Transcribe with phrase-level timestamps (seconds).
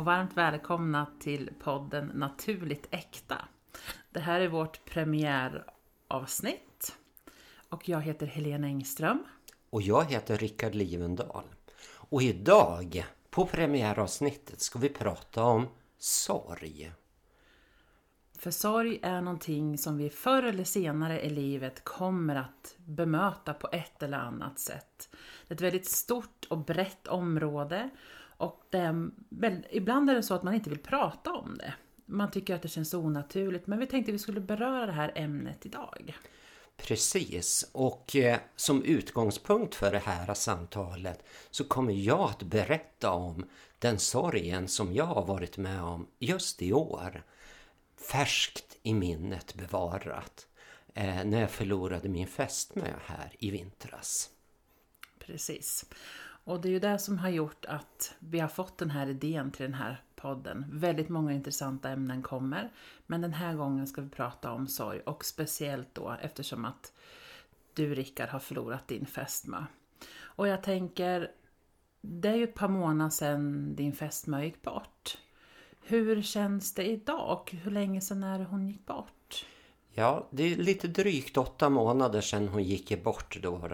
[0.00, 3.38] Och varmt välkomna till podden Naturligt Äkta.
[4.10, 6.96] Det här är vårt premiäravsnitt
[7.68, 9.24] och jag heter Helena Engström.
[9.70, 11.44] Och jag heter Rickard Livendal.
[11.82, 16.92] Och idag, på premiäravsnittet, ska vi prata om sorg.
[18.38, 23.68] För sorg är någonting som vi förr eller senare i livet kommer att bemöta på
[23.72, 25.08] ett eller annat sätt.
[25.48, 27.90] Det är ett väldigt stort och brett område
[28.40, 31.74] och det väl, ibland är det så att man inte vill prata om det.
[32.06, 35.12] Man tycker att det känns onaturligt men vi tänkte att vi skulle beröra det här
[35.14, 36.16] ämnet idag.
[36.76, 43.44] Precis, och eh, som utgångspunkt för det här samtalet så kommer jag att berätta om
[43.78, 47.22] den sorgen som jag har varit med om just i år.
[48.10, 50.46] Färskt i minnet bevarat
[50.94, 54.30] eh, när jag förlorade min fästmö här i vintras.
[55.18, 55.86] Precis.
[56.44, 59.50] Och det är ju det som har gjort att vi har fått den här idén
[59.50, 60.64] till den här podden.
[60.72, 62.72] Väldigt många intressanta ämnen kommer.
[63.06, 66.92] Men den här gången ska vi prata om sorg och speciellt då eftersom att
[67.74, 69.64] du Rickard har förlorat din fästmö.
[70.18, 71.30] Och jag tänker,
[72.00, 75.18] det är ju ett par månader sedan din fästmö gick bort.
[75.82, 79.46] Hur känns det idag och hur länge sedan är det hon gick bort?
[79.92, 83.68] Ja, det är lite drygt åtta månader sedan hon gick bort då.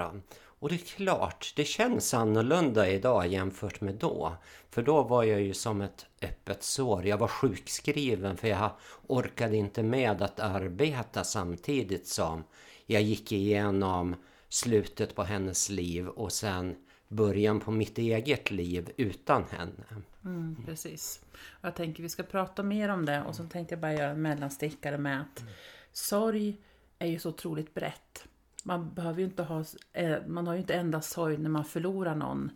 [0.59, 4.37] Och det är klart, det känns annorlunda idag jämfört med då.
[4.71, 7.07] För då var jag ju som ett öppet sår.
[7.07, 8.71] Jag var sjukskriven för jag
[9.07, 12.45] orkade inte med att arbeta samtidigt som
[12.87, 14.17] jag gick igenom
[14.49, 16.77] slutet på hennes liv och sen
[17.09, 20.03] början på mitt eget liv utan henne.
[20.25, 21.21] Mm, precis.
[21.61, 24.23] Jag tänker vi ska prata mer om det och så tänkte jag bara göra en
[24.23, 25.53] mellanstickare med att mm.
[25.93, 26.57] sorg
[26.99, 28.27] är ju så otroligt brett
[28.67, 32.15] man behöver ju inte ha, eh, man har ju inte endast sorg när man förlorar
[32.15, 32.51] någon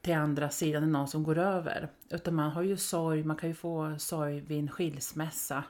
[0.00, 1.88] till andra sidan, någon som går över.
[2.10, 5.64] Utan man har ju sorg, man kan ju få sorg vid en skilsmässa,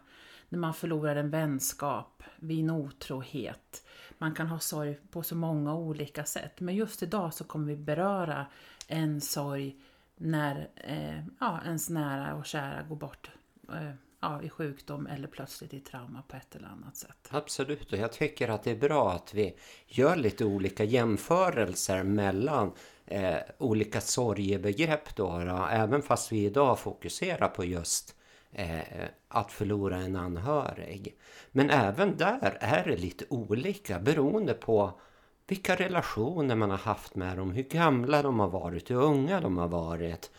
[0.49, 3.87] när man förlorar en vänskap, vid en otrohet.
[4.19, 6.61] Man kan ha sorg på så många olika sätt.
[6.61, 8.47] Men just idag så kommer vi beröra
[8.89, 9.77] en sorg
[10.17, 13.31] när eh, ja, ens nära och kära går bort
[13.69, 17.29] eh, ja, i sjukdom eller plötsligt i trauma på ett eller annat sätt.
[17.31, 19.57] Absolut, och jag tycker att det är bra att vi
[19.87, 22.73] gör lite olika jämförelser mellan
[23.07, 28.17] eh, olika sorgebegrepp då, då, även fast vi idag fokuserar på just
[28.53, 28.81] eh,
[29.29, 31.17] att förlora en anhörig.
[31.51, 35.01] Men även där är det lite olika beroende på
[35.47, 39.59] vilka relationer man har haft med dem, hur gamla de har varit, hur unga de
[39.59, 40.31] har varit,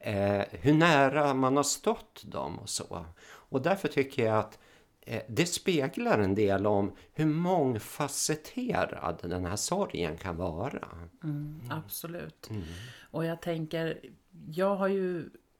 [0.00, 3.06] eh, hur nära man har stått dem och så.
[3.22, 4.58] Och därför tycker jag att
[5.00, 10.88] eh, det speglar en del om hur mångfacetterad den här sorgen kan vara.
[11.24, 12.50] Mm, absolut.
[12.50, 12.62] Mm.
[13.10, 14.00] Och jag tänker,
[14.46, 15.18] jag har ju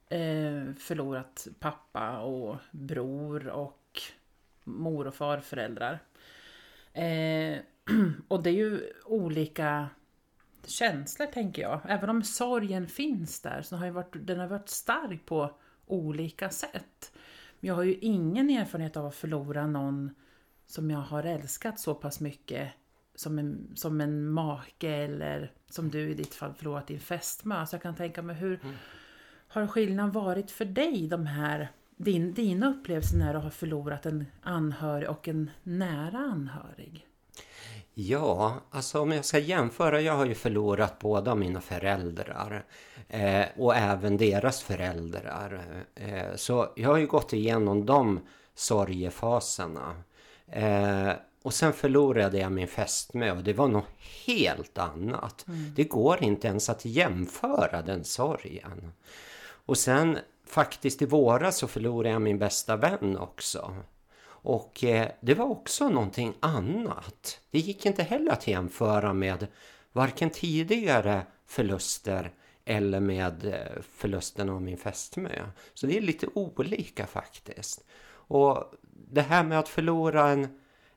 [0.09, 4.01] eh, förlorat pappa och bror och
[4.65, 5.99] mor och farföräldrar.
[6.93, 7.59] Eh,
[8.29, 9.89] och det är ju olika
[10.71, 11.81] känslor tänker jag.
[11.89, 15.51] Även om sorgen finns där så har ju varit, den har varit stark på
[15.87, 17.13] olika sätt.
[17.61, 20.11] Men jag har ju ingen erfarenhet av att förlora någon
[20.67, 22.73] som jag har älskat så pass mycket
[23.15, 27.67] som en, som en make eller som du i ditt fall förlorat din fästmö.
[27.67, 28.75] Så jag kan tänka mig hur mm.
[29.49, 34.27] har skillnaden varit för dig de här din, dina upplevelser när du har förlorat en
[34.43, 37.07] anhörig och en nära anhörig?
[37.95, 42.65] Ja, alltså om jag ska jämföra, jag har ju förlorat båda mina föräldrar
[43.09, 45.63] eh, och även deras föräldrar.
[45.95, 48.21] Eh, så jag har ju gått igenom de
[48.55, 50.03] sorgefaserna.
[50.47, 53.89] Eh, och sen förlorade jag min fästmö och det var något
[54.27, 55.45] helt annat.
[55.49, 55.73] Mm.
[55.77, 58.93] Det går inte ens att jämföra den sorgen.
[59.67, 63.75] Och sen faktiskt i våras så förlorade jag min bästa vän också.
[64.43, 67.41] Och eh, det var också någonting annat.
[67.51, 69.47] Det gick inte heller att jämföra med
[69.93, 72.33] varken tidigare förluster
[72.65, 75.31] eller med eh, förlusten av min fästmö.
[75.75, 77.85] Så det är lite olika faktiskt.
[78.13, 78.75] Och
[79.11, 80.49] det här med att förlora en,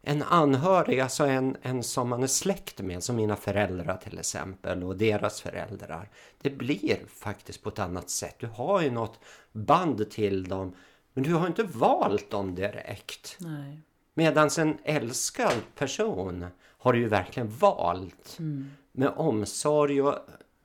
[0.02, 4.84] en anhörig, alltså en, en som man är släkt med, som mina föräldrar till exempel
[4.84, 6.10] och deras föräldrar.
[6.42, 8.36] Det blir faktiskt på ett annat sätt.
[8.40, 9.20] Du har ju något
[9.52, 10.76] band till dem
[11.14, 13.38] men du har inte valt dem direkt.
[13.40, 13.82] Nej.
[14.14, 18.36] Medan en älskad person har du ju verkligen valt.
[18.40, 18.72] Mm.
[18.92, 20.16] Med omsorg och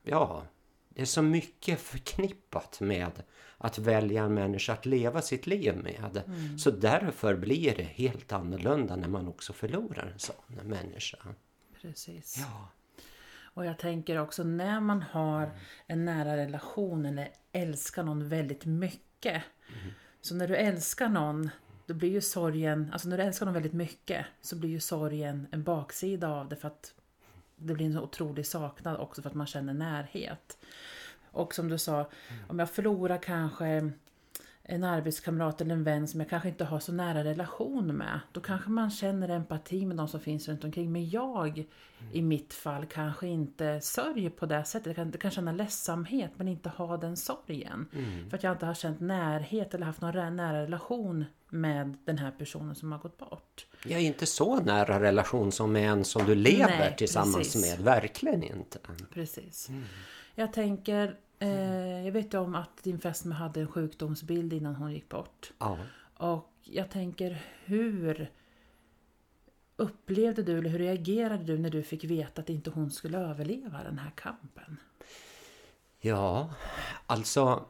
[0.02, 0.42] ja,
[0.88, 3.22] det är så mycket förknippat med
[3.58, 6.22] att välja en människa att leva sitt liv med.
[6.26, 6.58] Mm.
[6.58, 11.18] Så därför blir det helt annorlunda när man också förlorar en sån människa.
[11.82, 12.36] Precis.
[12.38, 12.68] Ja.
[13.58, 15.50] Och jag tänker också när man har
[15.86, 19.42] en nära relation eller älskar någon väldigt mycket.
[20.28, 21.50] Så när du älskar någon,
[21.86, 25.46] då blir ju sorgen, alltså när du älskar någon väldigt mycket så blir ju sorgen
[25.50, 26.94] en baksida av det för att
[27.56, 30.58] det blir en så otrolig saknad också för att man känner närhet.
[31.30, 32.10] Och som du sa,
[32.48, 33.90] om jag förlorar kanske
[34.70, 38.20] en arbetskamrat eller en vän som jag kanske inte har så nära relation med.
[38.32, 40.93] Då kanske man känner empati med de som finns runt omkring.
[40.93, 41.65] Men jag
[42.12, 44.87] i mitt fall kanske inte sörjer på det sättet.
[44.87, 47.87] Jag kan, jag kan känna ledsamhet men inte ha den sorgen.
[47.93, 48.31] Mm.
[48.31, 52.31] För att jag inte har känt närhet eller haft någon nära relation med den här
[52.31, 53.67] personen som har gått bort.
[53.85, 57.79] Jag är inte så nära relation som med en som du lever Nej, tillsammans precis.
[57.79, 57.85] med.
[57.85, 58.79] Verkligen inte.
[59.15, 59.69] Precis.
[60.35, 65.08] Jag tänker, eh, jag vet om att din fästmö hade en sjukdomsbild innan hon gick
[65.08, 65.52] bort.
[65.58, 65.79] Ja.
[66.17, 68.31] Och jag tänker hur
[69.76, 73.82] upplevde du eller hur reagerade du när du fick veta att inte hon skulle överleva
[73.82, 74.76] den här kampen?
[76.00, 76.50] Ja,
[77.06, 77.64] alltså...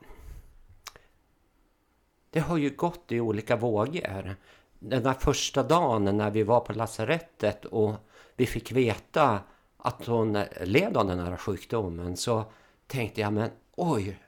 [2.30, 4.36] Det har ju gått i olika vågor.
[4.78, 7.94] Den där första dagen när vi var på lasarettet och
[8.36, 9.40] vi fick veta
[9.76, 12.44] att hon led av den här sjukdomen så
[12.88, 14.18] tänkte jag men oj,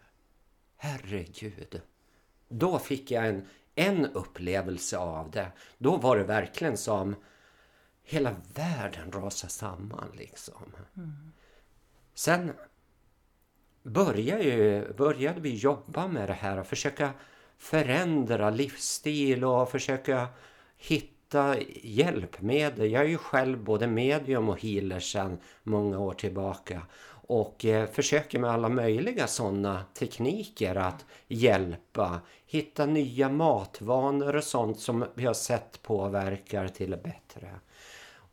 [0.77, 1.81] herregud.
[2.49, 5.53] Då fick jag en, en upplevelse av det.
[5.79, 7.17] Då var det verkligen som
[8.03, 10.77] hela världen rasade samman liksom.
[12.15, 12.53] Sen
[13.83, 17.11] började, ju, började vi jobba med det här och försöka
[17.59, 20.29] förändra livsstil och försöka
[20.77, 22.91] hitta hjälpmedel.
[22.91, 26.83] Jag är ju själv både medium och healer sedan många år tillbaka
[27.31, 32.21] och eh, försöker med alla möjliga sådana tekniker att hjälpa.
[32.47, 37.51] Hitta nya matvanor och sånt som vi har sett påverkar till det bättre.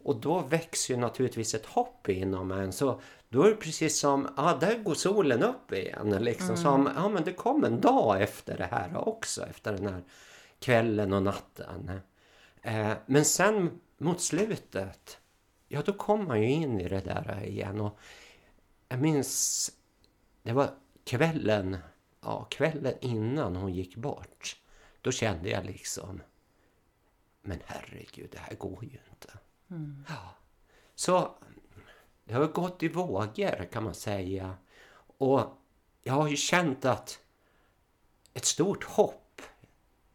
[0.03, 2.71] Och då växer ju naturligtvis ett hopp inom en.
[2.71, 6.09] Så då är det precis som, ja där går solen upp igen.
[6.09, 9.45] Liksom som, ja men det kom en dag efter det här också.
[9.45, 10.03] Efter den här
[10.59, 11.91] kvällen och natten.
[12.61, 15.17] Eh, men sen mot slutet,
[15.67, 17.81] ja då kom man ju in i det där igen.
[17.81, 17.99] Och
[18.87, 19.71] jag minns,
[20.43, 20.73] det var
[21.03, 21.77] kvällen,
[22.21, 24.61] ja kvällen innan hon gick bort.
[25.01, 26.21] Då kände jag liksom,
[27.41, 29.39] men herregud det här går ju inte.
[30.07, 30.35] Ja.
[30.95, 31.35] Så
[32.25, 34.57] det har gått i vågor kan man säga.
[35.17, 35.41] Och
[36.03, 37.19] jag har ju känt att
[38.33, 39.41] ett stort hopp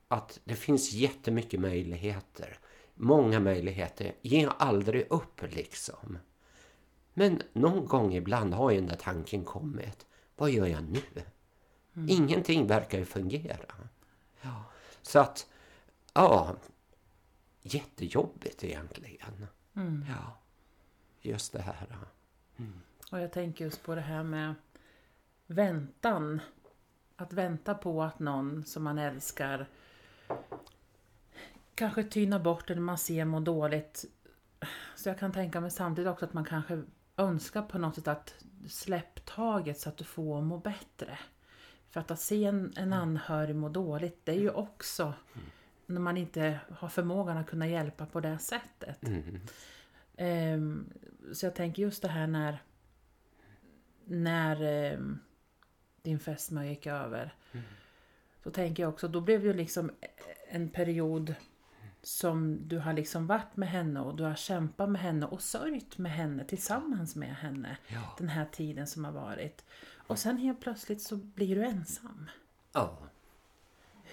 [0.08, 2.58] att det finns jättemycket möjligheter.
[2.94, 4.14] Många möjligheter.
[4.22, 6.18] Ge aldrig upp liksom.
[7.14, 10.06] Men någon gång ibland har ju den där tanken kommit.
[10.36, 11.22] Vad gör jag nu?
[12.08, 13.74] Ingenting verkar ju fungera.
[14.40, 14.64] Ja.
[15.02, 15.46] Så att,
[16.14, 16.56] ja,
[17.62, 19.46] jättejobbigt egentligen.
[20.08, 20.38] Ja,
[21.20, 21.96] just det här.
[23.12, 24.54] Och jag tänker just på det här med
[25.46, 26.40] väntan.
[27.16, 29.68] Att vänta på att någon som man älskar
[31.74, 34.04] kanske tynar bort eller man ser må dåligt.
[34.96, 36.82] Så jag kan tänka mig samtidigt också att man kanske
[37.16, 38.34] önskar på något sätt att
[38.68, 41.18] släpp taget så att du får må bättre.
[41.90, 45.14] För att, att se en, en anhörig må dåligt, det är ju också
[45.86, 49.02] när man inte har förmågan att kunna hjälpa på det sättet.
[49.02, 49.40] Mm.
[50.16, 50.92] Ehm,
[51.32, 52.62] så jag tänker just det här när
[54.04, 55.18] när ehm,
[56.02, 57.34] din fästmö gick över.
[58.42, 59.90] Så tänker jag också, då blev det ju liksom
[60.48, 61.34] en period
[62.02, 65.98] som du har liksom varit med henne och du har kämpat med henne och sörjt
[65.98, 67.76] med henne tillsammans med henne.
[67.88, 68.14] Ja.
[68.18, 69.64] Den här tiden som har varit.
[69.94, 72.30] Och sen helt plötsligt så blir du ensam.
[72.72, 72.98] Ja.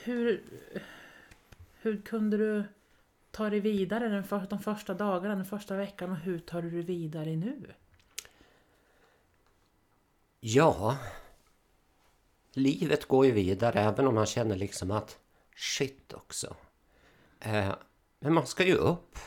[0.04, 0.44] Hur,
[1.82, 2.64] hur kunde du
[3.32, 6.70] ta dig vidare den för, de första dagarna, den första veckan och hur tar du
[6.70, 7.74] dig vidare nu?
[10.40, 10.98] Ja,
[12.54, 15.20] livet går ju vidare även om man känner liksom att
[15.56, 16.56] shit också.
[17.40, 17.74] Eh,
[18.20, 19.18] men man ska ju upp.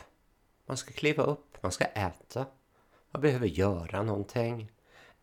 [0.67, 2.47] Man ska kliva upp, man ska äta.
[3.11, 4.71] Man behöver göra någonting.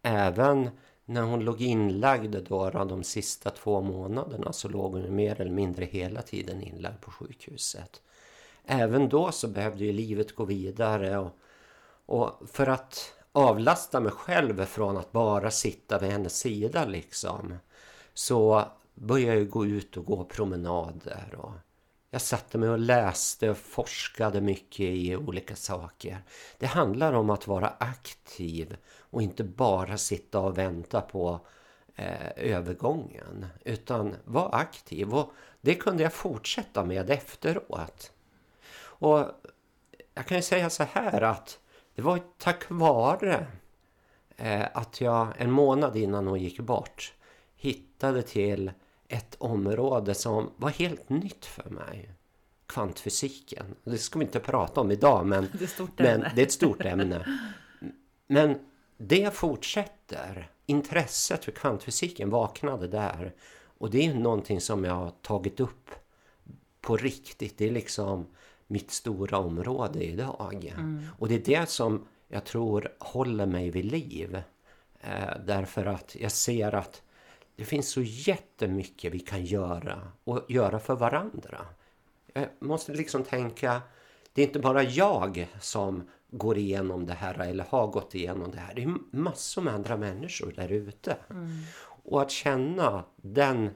[0.01, 0.69] Även
[1.05, 5.85] när hon låg inlagd då, de sista två månaderna så låg hon mer eller mindre
[5.85, 8.01] hela tiden inlagd på sjukhuset.
[8.65, 11.37] Även då så behövde ju livet gå vidare och,
[12.05, 17.53] och för att avlasta mig själv från att bara sitta vid hennes sida liksom
[18.13, 21.51] så började jag gå ut och gå promenader och
[22.09, 26.23] jag satte mig och läste och forskade mycket i olika saker.
[26.57, 31.39] Det handlar om att vara aktiv och inte bara sitta och vänta på
[31.95, 33.45] eh, övergången.
[33.63, 38.11] Utan vara aktiv och det kunde jag fortsätta med efteråt.
[38.81, 39.25] Och
[40.13, 41.59] jag kan ju säga så här att
[41.95, 43.47] det var tack vare
[44.37, 47.13] eh, att jag en månad innan hon gick bort
[47.55, 48.71] hittade till
[49.09, 52.09] ett område som var helt nytt för mig.
[52.67, 53.65] Kvantfysiken.
[53.83, 56.31] Det ska vi inte prata om idag men Det är ett stort men ämne.
[56.35, 57.39] det är ett stort ämne.
[58.27, 58.59] Men
[58.97, 60.51] det fortsätter.
[60.65, 63.33] Intresset för kvantfysiken vaknade där.
[63.77, 65.89] Och det är någonting som jag har tagit upp
[66.81, 67.57] på riktigt.
[67.57, 68.27] Det är liksom
[68.67, 70.73] mitt stora område idag.
[71.17, 74.41] Och det är det som jag tror håller mig vid liv.
[75.01, 77.01] Eh, därför att jag ser att
[77.59, 81.65] det finns så jättemycket vi kan göra och göra för varandra.
[82.33, 83.81] Jag måste liksom tänka,
[84.33, 88.59] det är inte bara jag som går igenom det här eller har gått igenom det
[88.59, 88.73] här.
[88.75, 91.17] Det är massor med andra människor där ute.
[92.03, 93.69] Och att känna den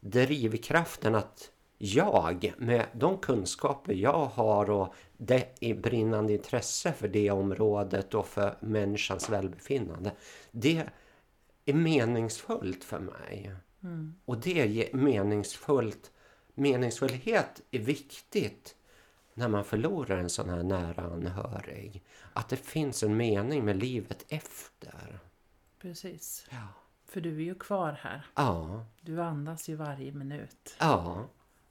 [0.00, 8.14] drivkraften att jag med de kunskaper jag har och det brinnande intresse för det området
[8.14, 10.12] och för människans välbefinnande.
[10.50, 10.86] Det
[11.68, 13.54] är meningsfullt för mig.
[14.24, 16.12] Och det är meningsfullt.
[16.54, 18.76] Meningsfullhet är viktigt
[19.34, 22.04] när man förlorar en sån här nära anhörig.
[22.32, 25.18] Att det finns en mening med livet efter.
[25.78, 26.46] Precis.
[26.50, 26.68] Ja.
[27.04, 28.26] För du är ju kvar här.
[28.34, 28.86] Ja.
[29.00, 30.76] Du andas ju varje minut.
[30.78, 31.26] Ja.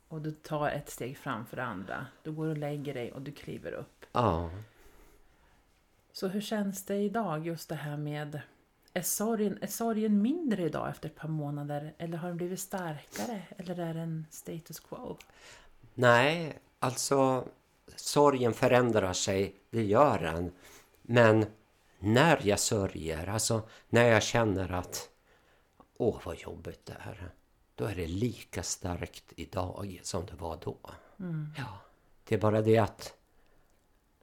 [0.07, 2.05] Och du tar ett steg framför det andra.
[2.23, 4.05] Du går och lägger dig och du kliver upp.
[4.11, 4.49] Ja.
[6.11, 8.41] Så hur känns det idag just det här med
[8.97, 11.93] är sorgen, är sorgen mindre idag efter ett par månader?
[11.97, 13.41] Eller har den blivit starkare?
[13.57, 15.17] Eller är den status quo?
[15.93, 17.47] Nej, alltså
[17.95, 20.51] sorgen förändrar sig, det gör den.
[21.01, 21.45] Men
[21.99, 25.09] när jag sörjer, alltså när jag känner att
[25.97, 27.31] åh vad jobbigt det är.
[27.75, 30.77] Då är det lika starkt idag som det var då.
[31.57, 31.79] Ja,
[32.23, 33.13] det är bara det att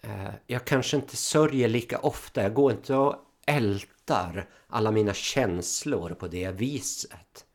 [0.03, 2.43] eh, jag kanske inte sörjer lika ofta.
[2.43, 3.17] Jag går inte och
[3.47, 7.47] ältar alla mina känslor på det viset.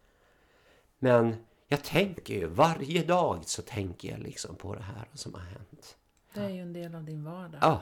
[1.00, 1.36] Men
[1.68, 5.98] jag tänker ju, varje dag så tänker jag liksom på det här som har hänt.
[6.34, 7.60] Det är ju en del av din vardag.
[7.62, 7.82] Ja,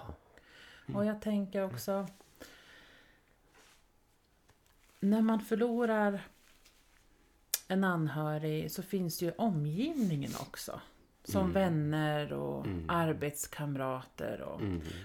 [0.94, 2.08] Och jag tänker också
[5.00, 6.22] när man förlorar
[7.68, 10.82] en anhörig så finns det ju omgivningen också.
[11.31, 14.41] Som vänner och arbetskamrater.
[14.41, 14.62] Och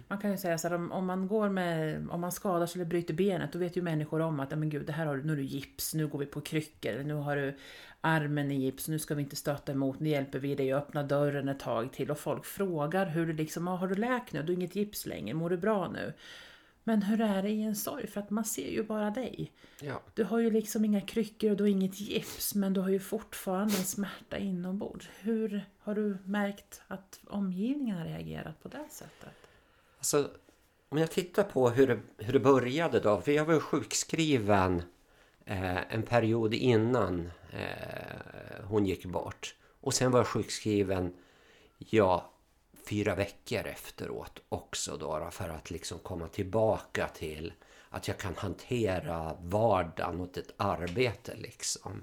[0.08, 2.80] Man kan ju säga så här, om, om man går med, om man skadar sig
[2.80, 5.16] eller bryter benet, då vet ju människor om att, "Ja, men gud, det här har
[5.16, 7.54] du, nu har du gips, nu går vi på kryckor, eller nu har du
[8.00, 11.02] armen i gips, nu ska vi inte stöta emot, nu hjälper vi dig att öppna
[11.02, 12.10] dörren ett tag till.
[12.10, 14.42] Och folk frågar hur du liksom, "Ah, har du läkt nu?
[14.42, 16.12] Du har inget gips längre, mår du bra nu?
[16.84, 18.06] Men hur är det i en sorg?
[18.06, 19.52] För att man ser ju bara dig.
[19.80, 20.02] ja.
[20.14, 23.00] Du har ju liksom inga kryckor och du har inget gips, men du har ju
[23.00, 25.08] fortfarande en smärta inombords.
[25.20, 29.34] Hur har du märkt att omgivningen har reagerat på det sättet?
[29.98, 30.30] Alltså,
[30.88, 33.20] om jag tittar på hur det, hur det började då.
[33.20, 34.82] För jag var ju sjukskriven
[35.44, 39.54] eh, en period innan eh, hon gick bort.
[39.80, 41.14] Och sen var jag sjukskriven,
[41.78, 42.31] ja,
[42.88, 47.52] fyra veckor efteråt också då, för att liksom komma tillbaka till
[47.90, 52.02] att jag kan hantera vardagen och ett arbete liksom.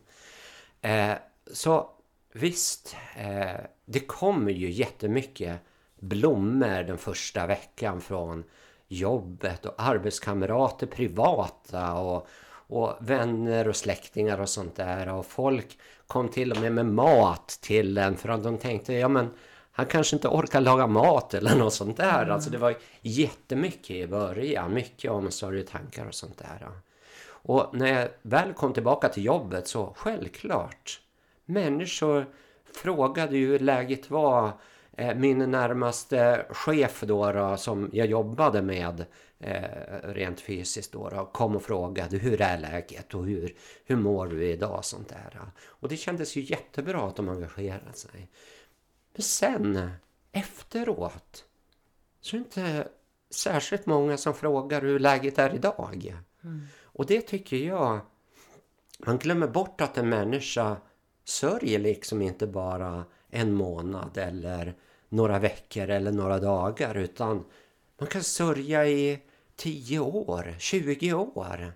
[0.81, 1.13] Eh,
[1.51, 1.89] så
[2.33, 5.59] visst, eh, det kommer ju jättemycket
[5.99, 8.43] blommor den första veckan från
[8.87, 15.09] jobbet och arbetskamrater privata och, och vänner och släktingar och sånt där.
[15.13, 19.07] Och folk kom till och med med mat till en för att de tänkte ja
[19.07, 19.33] men
[19.79, 22.29] han kanske inte orkar laga mat eller något sånt där.
[22.29, 26.67] Alltså det var jättemycket i början, mycket omsorg och tankar och sånt där.
[27.21, 31.01] Och när jag väl kom tillbaka till jobbet så självklart,
[31.45, 32.25] människor
[32.73, 34.51] frågade ju hur läget var.
[34.97, 39.05] Eh, Min närmaste chef då, då som jag jobbade med
[39.39, 39.63] eh,
[40.03, 43.55] rent fysiskt då, då kom och frågade hur är läget och hur,
[43.85, 45.39] hur mår du idag och sånt där.
[45.65, 48.29] Och det kändes ju jättebra att de engagerade sig.
[49.19, 49.91] Men sen
[50.31, 51.45] efteråt
[52.21, 52.87] så är det inte
[53.29, 56.15] särskilt många som frågar hur läget är idag.
[56.81, 57.99] Och det tycker jag,
[58.99, 60.77] man glömmer bort att en människa
[61.23, 64.75] sörjer liksom inte bara en månad eller
[65.09, 67.45] några veckor eller några dagar utan
[67.97, 69.19] man kan sörja i
[69.55, 71.73] 10 år, 20 år.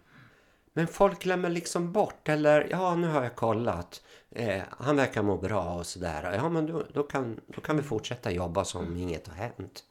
[0.73, 4.01] Men folk glömmer liksom bort eller ja nu har jag kollat.
[4.35, 6.33] Eh, han verkar må bra och sådär.
[6.33, 9.83] Ja men då, då, kan, då kan vi fortsätta jobba som inget har hänt.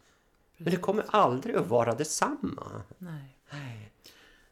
[0.57, 2.83] Men det kommer aldrig att vara detsamma.
[2.99, 3.39] Nej.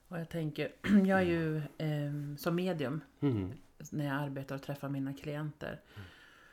[0.08, 0.72] Och jag tänker,
[1.06, 3.52] jag är ju eh, som medium Mm.
[3.90, 5.80] när jag arbetar och träffar mina klienter.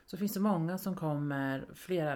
[0.05, 2.09] Så finns det många som kommer, flera,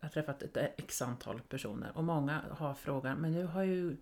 [0.00, 3.96] jag har träffat ett x antal personer och många har frågan, men nu har ju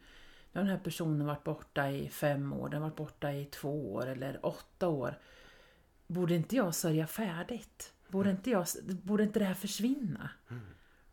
[0.55, 3.45] Nu har den här personen varit borta i fem år, den har varit borta i
[3.45, 5.15] två år eller åtta år.
[6.13, 7.93] Borde inte jag sörja färdigt?
[8.09, 8.67] Borde inte, jag,
[9.03, 10.31] borde inte det här försvinna?
[10.51, 10.63] Mm.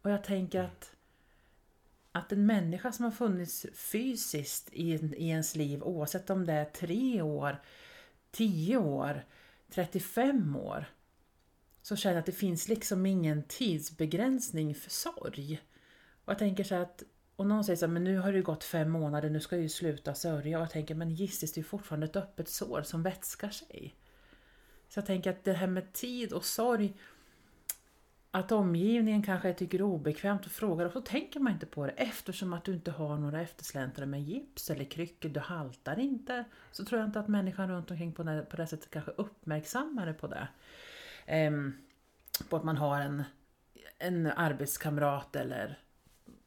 [0.02, 0.96] Och jag tänker att
[2.12, 6.66] att en människa som har funnits fysiskt i, i ens liv, oavsett om det är
[6.66, 7.62] tre år,
[8.32, 9.26] tio år,
[9.70, 10.86] 35 år,
[11.82, 15.62] så känner jag att det finns liksom ingen tidsbegränsning för sorg.
[16.26, 17.04] Och jag tänker så att,
[17.36, 19.64] och någon säger så här, men nu har det gått fem månader, nu ska jag
[19.64, 20.58] ju sluta sörja.
[20.58, 23.96] Och jag tänker, men gissas det är fortfarande ett öppet sår som vätskar sig.
[24.90, 26.94] Så jag tänker att det här med tid och sorg,
[28.32, 31.86] att omgivningen kanske tycker det är obekvämt och frågar och så tänker man inte på
[31.86, 36.44] det eftersom att du inte har några eftersläntrare med gips eller kryckor, du haltar inte.
[36.72, 40.14] Så tror jag inte att människan runt omkring på det, på det sättet kanske uppmärksammar
[40.14, 40.48] på det.
[41.26, 41.74] Ehm,
[42.50, 43.24] på att man har en,
[43.98, 45.80] en arbetskamrat eller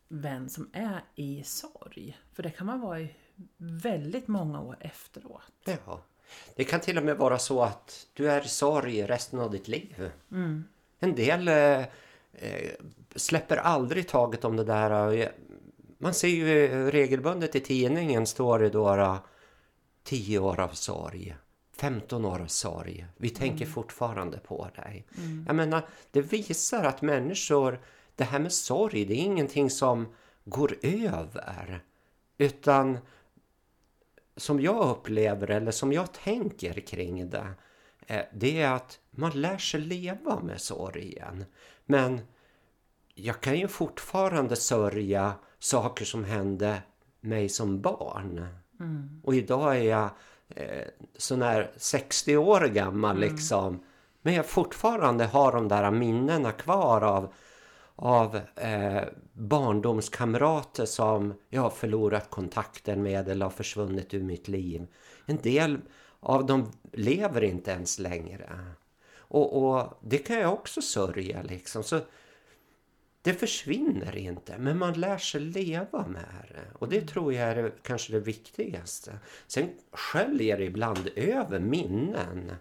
[0.09, 2.19] vän som är i sorg.
[2.33, 3.14] För det kan man vara i
[3.57, 5.69] väldigt många år efteråt.
[5.87, 6.05] Ja.
[6.57, 9.68] Det kan till och med vara så att du är i sorg resten av ditt
[9.68, 10.11] liv.
[10.33, 10.64] Mm.
[10.99, 11.81] En del eh,
[12.33, 12.71] eh,
[13.16, 15.33] släpper aldrig taget om det där.
[15.99, 19.18] Man ser ju regelbundet i tidningen står det då
[20.05, 21.37] 10 år av sorg.
[21.77, 23.07] 15 år av sorg.
[23.16, 23.75] Vi tänker mm.
[23.75, 25.07] fortfarande på dig.
[25.18, 25.45] Mm.
[25.47, 27.81] Jag menar, det visar att människor,
[28.16, 30.14] det här med sorg, det är ingenting som
[30.45, 31.81] går över.
[32.38, 32.99] Utan
[34.37, 37.47] som jag upplever eller som jag tänker kring det,
[38.07, 41.45] eh, det är att man lär sig leva med sorgen.
[41.85, 42.21] Men
[43.14, 46.83] jag kan ju fortfarande sörja saker som hände
[47.21, 48.47] mig som barn.
[48.81, 49.21] Mm.
[49.25, 50.11] Och idag är jag
[50.49, 53.31] eh, sån här 60 år gammal mm.
[53.33, 53.85] liksom.
[54.23, 57.35] Men jag fortfarande har de där minnena kvar av,
[57.97, 59.03] av eh,
[59.33, 64.87] barndomskamrater som jag har förlorat kontakten med eller har försvunnit ur mitt liv.
[65.27, 65.79] En del
[66.21, 68.51] av dem lever inte ens längre.
[69.17, 71.83] Och, och, det kan jag också sörja liksom.
[71.83, 72.01] Så
[73.23, 76.79] det försvinner inte, men man lär sig leva med det.
[76.79, 77.09] Och det mm.
[77.09, 79.19] tror jag är kanske det viktigaste.
[79.47, 82.53] Sen sköljer det ibland över minnen.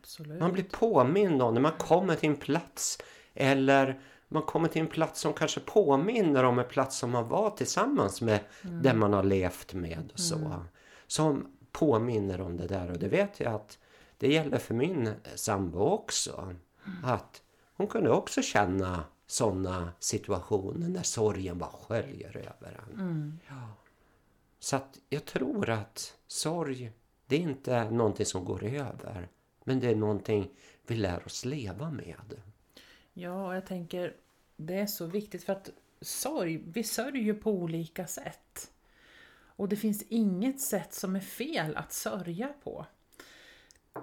[0.00, 0.40] Absolut.
[0.40, 2.98] Man blir påmind om när man kommer till en plats
[3.34, 4.00] eller
[4.34, 8.20] man kommer till en plats som kanske påminner om en plats som man var tillsammans
[8.20, 8.82] med mm.
[8.82, 10.36] den man har levt med och så.
[10.36, 10.60] Mm.
[11.06, 13.78] Som påminner om det där och det vet jag att
[14.18, 16.54] det gäller för min sambo också.
[17.04, 17.42] Att
[17.76, 23.00] hon kunde också känna sådana situationer när sorgen bara sköljer över en.
[23.00, 23.38] Mm.
[23.48, 23.68] Ja.
[24.58, 26.92] Så att jag tror att sorg,
[27.26, 29.28] det är inte någonting som går över.
[29.64, 30.50] Men det är någonting
[30.86, 32.42] vi lär oss leva med.
[33.12, 34.14] Ja, och jag tänker
[34.56, 38.70] det är så viktigt för att sorg, vi sörjer på olika sätt.
[39.56, 42.86] Och det finns inget sätt som är fel att sörja på.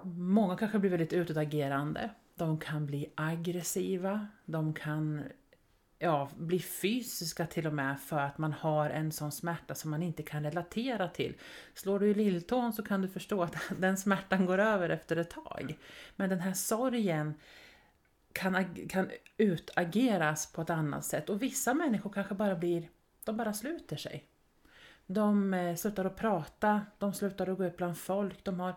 [0.04, 2.10] Många kanske blir väldigt utåtagerande.
[2.36, 4.28] De kan bli aggressiva.
[4.46, 5.24] De kan
[6.00, 10.04] ja, bli fysiska till och med för att man har en sån smärta som man
[10.04, 11.36] inte kan relatera till.
[11.74, 15.30] Slår du i lilltån så kan du förstå att den smärtan går över efter ett
[15.30, 15.78] tag.
[16.16, 17.34] Men den här sorgen
[18.34, 22.90] kan, kan utageras på ett annat sätt och vissa människor kanske bara blir,
[23.24, 24.26] de bara sluter sig.
[25.06, 28.76] De eh, slutar att prata, de slutar att gå ut bland folk, de har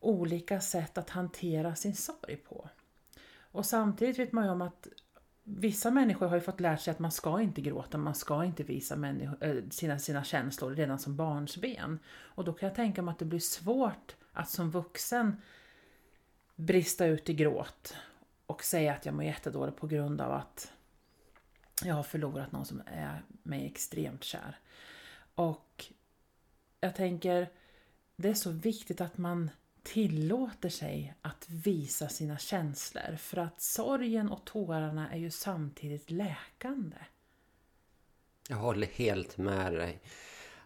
[0.00, 2.68] olika sätt att hantera sin sorg på.
[3.36, 4.88] Och samtidigt vet man ju om att
[5.44, 8.62] vissa människor har ju fått lära sig att man ska inte gråta, man ska inte
[8.62, 9.08] visa
[9.40, 11.98] eh, sina, sina känslor redan som barnsben.
[12.06, 15.36] Och då kan jag tänka mig att det blir svårt att som vuxen
[16.56, 17.96] brista ut i gråt
[18.46, 20.72] och säga att jag mår jättedåligt på grund av att
[21.84, 24.58] jag har förlorat någon som är mig extremt kär.
[25.34, 25.84] Och
[26.80, 27.50] jag tänker,
[28.16, 29.50] det är så viktigt att man
[29.82, 33.16] tillåter sig att visa sina känslor.
[33.16, 36.96] För att sorgen och tårarna är ju samtidigt läkande.
[38.48, 40.02] Jag håller helt med dig.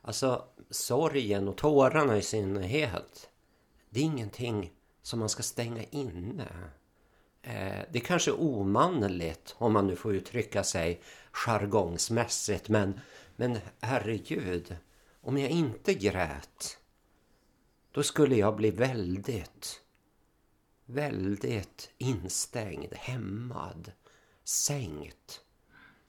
[0.03, 3.31] Alltså sorgen och tårarna i synnerhet.
[3.91, 6.49] Det är ingenting som man ska stänga inne.
[7.42, 12.68] Eh, det är kanske omanligt om man nu får uttrycka sig jargongsmässigt.
[12.68, 13.01] Men,
[13.37, 14.77] men herregud,
[15.20, 16.79] om jag inte grät
[17.92, 19.81] då skulle jag bli väldigt,
[20.87, 23.92] väldigt instängd, hämmad,
[24.44, 25.40] sänkt.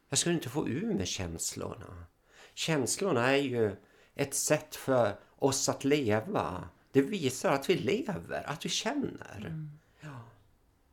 [0.09, 2.05] Jag skulle inte få ur mig känslorna.
[2.53, 3.75] Känslorna är ju
[4.15, 6.69] ett sätt för oss att leva.
[6.91, 9.37] Det visar att vi lever, att vi känner.
[9.37, 9.78] Mm.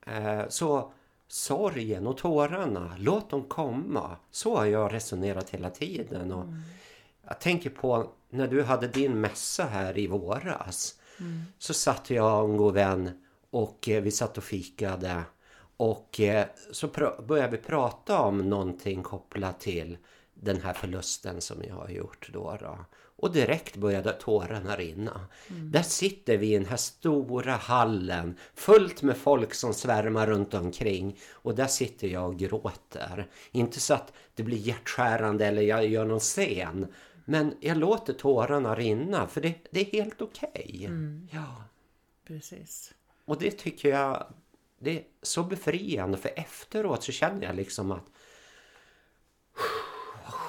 [0.06, 0.92] Eh, så
[1.28, 4.16] sorgen och tårarna, låt dem komma.
[4.30, 6.32] Så har jag resonerat hela tiden.
[6.32, 6.60] Och mm.
[7.26, 10.94] jag tänker på när du hade din mässa här i våras.
[11.20, 11.42] Mm.
[11.58, 15.22] Så satt jag och en god vän och eh, vi satt och fikade.
[15.76, 16.88] Och eh, så
[17.26, 19.98] började vi prata om någonting kopplat till
[20.34, 22.56] den här förlusten som jag har gjort då.
[22.60, 22.78] då.
[23.18, 25.20] Och direkt började tårarna rinna.
[25.50, 25.70] Mm.
[25.70, 31.18] Där sitter vi i den här stora hallen fullt med folk som svärmar runt omkring.
[31.30, 33.26] Och där sitter jag och gråter.
[33.52, 36.86] Inte så att det blir hjärtskärande eller jag gör någon scen.
[37.24, 40.50] Men jag låter tårarna rinna för det, det är helt okej.
[40.54, 40.84] Okay.
[40.84, 41.28] Mm.
[41.32, 41.64] Ja.
[42.26, 42.94] Precis.
[43.24, 44.26] Och det tycker jag
[44.78, 48.04] det är så befriande för efteråt så känner jag liksom att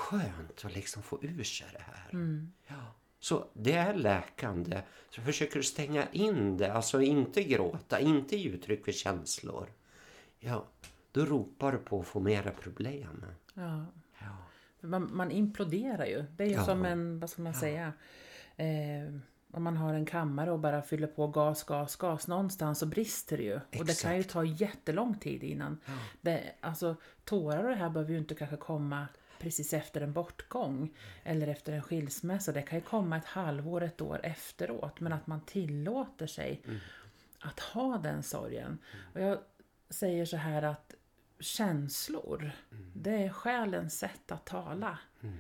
[0.08, 2.10] skönt att liksom få ur sig det här.
[2.14, 2.54] Mm.
[2.68, 2.94] Ja.
[3.20, 4.82] Så det är läkande.
[5.10, 9.70] Så försöker du stänga in det, alltså inte gråta, inte ge uttryck för känslor.
[10.40, 10.66] Ja,
[11.12, 13.26] då ropar du på att få mera problem.
[13.54, 13.86] Ja.
[14.20, 14.38] ja.
[14.82, 16.26] Man, man imploderar ju.
[16.38, 16.66] Det är ju ja.
[16.66, 17.60] som en, vad ska man ja.
[17.60, 17.94] säga,
[18.56, 19.14] eh,
[19.52, 22.28] om man har en kammare och bara fyller på gas, gas, gas.
[22.28, 23.56] Någonstans så brister det ju.
[23.56, 23.80] Exakt.
[23.80, 25.80] Och det kan ju ta jättelång tid innan.
[25.86, 25.94] Ja.
[26.22, 29.08] Det, alltså, tårar och det här behöver ju inte kanske komma
[29.40, 32.52] precis efter en bortgång eller efter en skilsmässa.
[32.52, 35.00] Det kan ju komma ett halvår, ett år efteråt.
[35.00, 36.80] Men att man tillåter sig mm.
[37.40, 38.68] att ha den sorgen.
[38.68, 39.14] Mm.
[39.14, 39.40] Och jag
[39.90, 40.94] säger så här att
[41.40, 42.92] känslor, mm.
[42.96, 45.00] det är själens sätt att tala.
[45.22, 45.38] Mm.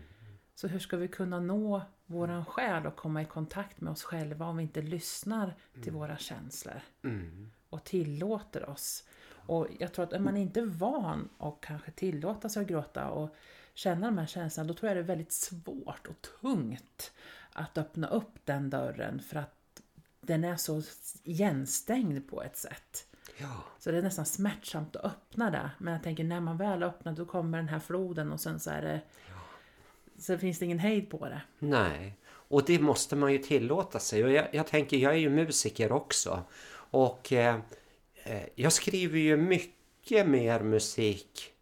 [0.55, 4.45] Så hur ska vi kunna nå våran själ och komma i kontakt med oss själva
[4.45, 5.95] om vi inte lyssnar till mm.
[5.95, 6.81] våra känslor?
[7.03, 7.51] Mm.
[7.69, 9.07] Och tillåter oss.
[9.47, 13.36] Och jag tror att är man inte van att kanske tillåta sig att gråta och
[13.77, 17.11] känna de här känslorna, då tror jag det är väldigt svårt och tungt
[17.53, 19.81] att öppna upp den dörren för att
[20.21, 20.81] den är så
[21.23, 23.07] igenstängd på ett sätt.
[23.37, 23.63] Ja.
[23.79, 25.71] Så det är nästan smärtsamt att öppna det.
[25.77, 28.69] Men jag tänker när man väl öppnar då kommer den här floden och sen så
[28.69, 29.01] är det
[30.19, 31.41] så finns det ingen hejd på det.
[31.59, 34.23] Nej, och det måste man ju tillåta sig.
[34.23, 36.43] Och jag, jag tänker, jag är ju musiker också.
[36.73, 37.59] Och eh,
[38.23, 41.57] eh, jag skriver ju mycket mer musik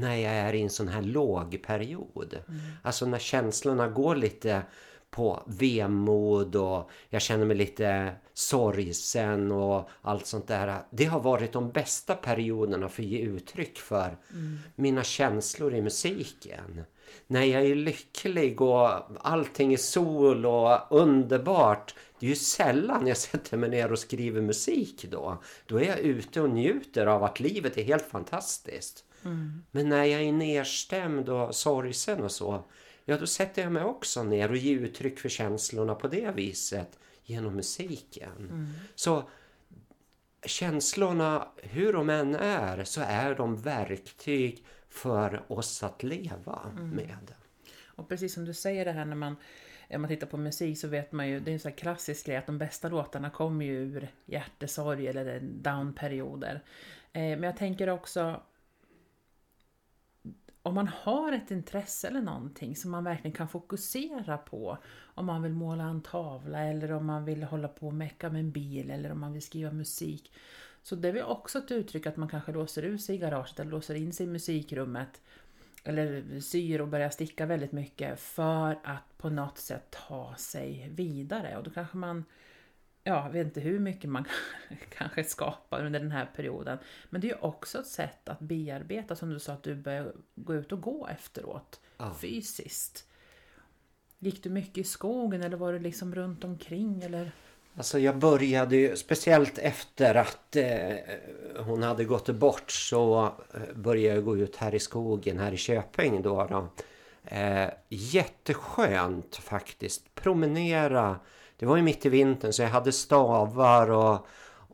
[0.00, 2.38] när jag är i en sån här låg period.
[2.48, 2.60] Mm.
[2.82, 4.62] Alltså när känslorna går lite
[5.10, 10.82] på vemod och jag känner mig lite sorgsen och allt sånt där.
[10.90, 14.58] Det har varit de bästa perioderna för att ge uttryck för mm.
[14.74, 16.84] mina känslor i musiken
[17.26, 21.94] när jag är lycklig och allting är sol och underbart.
[22.18, 25.42] Det är ju sällan jag sätter mig ner och skriver musik då.
[25.66, 29.04] Då är jag ute och njuter av att livet är helt fantastiskt.
[29.28, 29.64] Mm.
[29.70, 32.64] Men när jag är nedstämd och sorgsen och så,
[33.04, 36.98] ja då sätter jag mig också ner och ger uttryck för känslorna på det viset
[37.24, 38.48] genom musiken.
[38.50, 38.66] Mm.
[38.94, 39.30] Så
[40.44, 46.90] känslorna, hur de än är, så är de verktyg för oss att leva mm.
[46.90, 47.34] med.
[47.86, 49.36] Och precis som du säger det här när man
[49.90, 52.26] om man tittar på musik så vet man ju, det är en sån här klassisk
[52.26, 56.62] grej att de bästa låtarna kommer ju ur hjärtesorg eller downperioder.
[57.12, 58.42] Eh, men jag tänker också
[60.62, 64.78] om man har ett intresse eller någonting som man verkligen kan fokusera på.
[65.14, 68.40] Om man vill måla en tavla eller om man vill hålla på och mecka med
[68.40, 70.32] en bil eller om man vill skriva musik.
[70.82, 73.70] Så det är också ett uttryck att man kanske låser ut sig i garaget eller
[73.70, 75.22] låser in sig i musikrummet.
[75.84, 81.56] Eller syr och börjar sticka väldigt mycket för att på något sätt ta sig vidare.
[81.56, 82.24] Och då kanske man,
[83.08, 84.24] ja, jag vet inte hur mycket man
[84.98, 86.78] kanske skapar under den här perioden.
[87.10, 90.54] Men det är också ett sätt att bearbeta, som du sa, att du börjar gå
[90.54, 91.80] ut och gå efteråt.
[91.96, 92.14] Ja.
[92.20, 93.06] Fysiskt.
[94.18, 97.32] Gick du mycket i skogen eller var du liksom runt omkring eller?
[97.76, 100.96] Alltså jag började ju, speciellt efter att eh,
[101.56, 105.56] hon hade gått bort så eh, började jag gå ut här i skogen här i
[105.56, 106.46] Köping då.
[106.50, 106.68] då.
[107.24, 110.14] Eh, jätteskönt faktiskt.
[110.14, 111.20] Promenera.
[111.58, 114.26] Det var ju mitt i vintern så jag hade stavar och,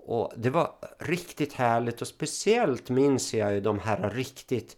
[0.07, 4.77] och det var riktigt härligt och speciellt minns jag ju de här riktigt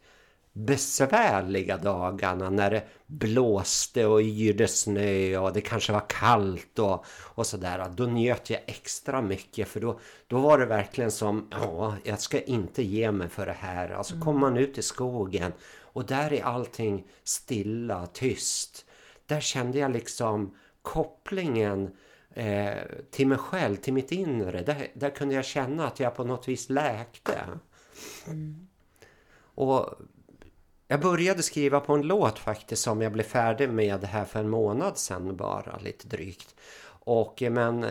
[0.56, 7.46] besvärliga dagarna när det blåste och yrde snö och det kanske var kallt och, och
[7.46, 7.92] sådär.
[7.96, 12.40] Då njöt jag extra mycket för då, då var det verkligen som, ja, jag ska
[12.40, 13.90] inte ge mig för det här.
[13.90, 14.24] Alltså mm.
[14.24, 18.84] kommer man ut i skogen och där är allting stilla, tyst.
[19.26, 20.54] Där kände jag liksom
[20.86, 21.90] kopplingen
[22.30, 22.76] eh,
[23.10, 24.62] till mig själv, till mitt inre.
[24.62, 27.40] Där, där kunde jag känna att jag på något vis läkte.
[28.26, 28.68] Mm.
[29.38, 29.94] Och
[30.88, 34.48] jag började skriva på en låt faktiskt som jag blev färdig med här för en
[34.48, 36.54] månad sedan bara, lite drygt.
[37.04, 37.86] Och men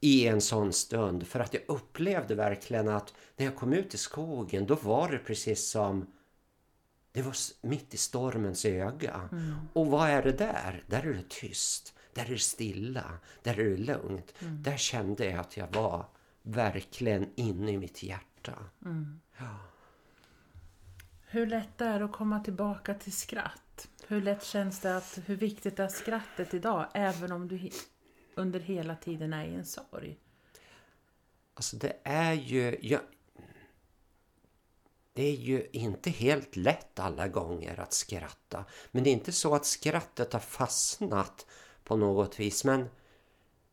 [0.00, 3.98] i en sån stund för att jag upplevde verkligen att när jag kom ut i
[3.98, 6.06] skogen då var det precis som
[7.12, 9.28] Det var mitt i stormens öga.
[9.32, 9.54] Mm.
[9.72, 10.84] Och vad är det där?
[10.86, 11.93] Där är det tyst.
[12.14, 13.18] Där är det stilla.
[13.42, 14.34] Där är det lugnt.
[14.38, 14.62] Mm.
[14.62, 16.06] Där kände jag att jag var
[16.42, 18.52] verkligen inne i mitt hjärta.
[18.84, 19.20] Mm.
[19.38, 19.58] Ja.
[21.26, 23.88] Hur lätt är det att komma tillbaka till skratt?
[24.06, 27.70] Hur lätt känns det att, hur viktigt är skrattet idag, även om du
[28.34, 30.18] under hela tiden är i en sorg?
[31.54, 33.00] Alltså det är ju, jag,
[35.12, 38.64] det är ju inte helt lätt alla gånger att skratta.
[38.90, 41.46] Men det är inte så att skrattet har fastnat
[41.84, 42.64] på något vis.
[42.64, 42.88] Men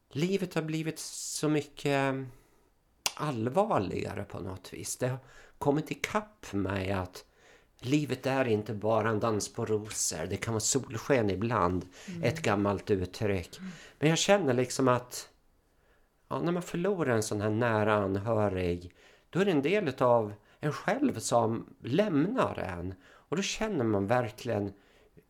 [0.09, 2.15] livet har blivit så mycket
[3.15, 4.97] allvarligare på något vis.
[4.97, 5.19] Det har
[5.57, 7.25] kommit ikapp mig att
[7.79, 10.25] livet är inte bara en dans på rosor.
[10.29, 11.85] Det kan vara solsken ibland.
[12.07, 12.23] Mm.
[12.23, 13.57] Ett gammalt uttryck.
[13.57, 13.71] Mm.
[13.99, 15.29] Men jag känner liksom att
[16.27, 18.93] ja, när man förlorar en sån här nära anhörig
[19.29, 22.93] då är det en del av en själv som lämnar en.
[23.03, 24.73] Och då känner man verkligen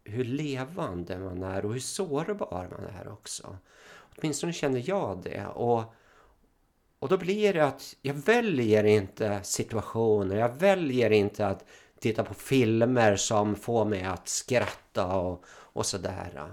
[0.04, 3.58] hur levande man är och hur sårbar man är också.
[4.18, 5.46] Åtminstone känner jag det.
[5.46, 5.84] Och,
[7.00, 11.66] och då blir det att jag väljer inte situationer, jag väljer inte att
[12.00, 16.50] titta på filmer som får mig att skratta och, och sådär.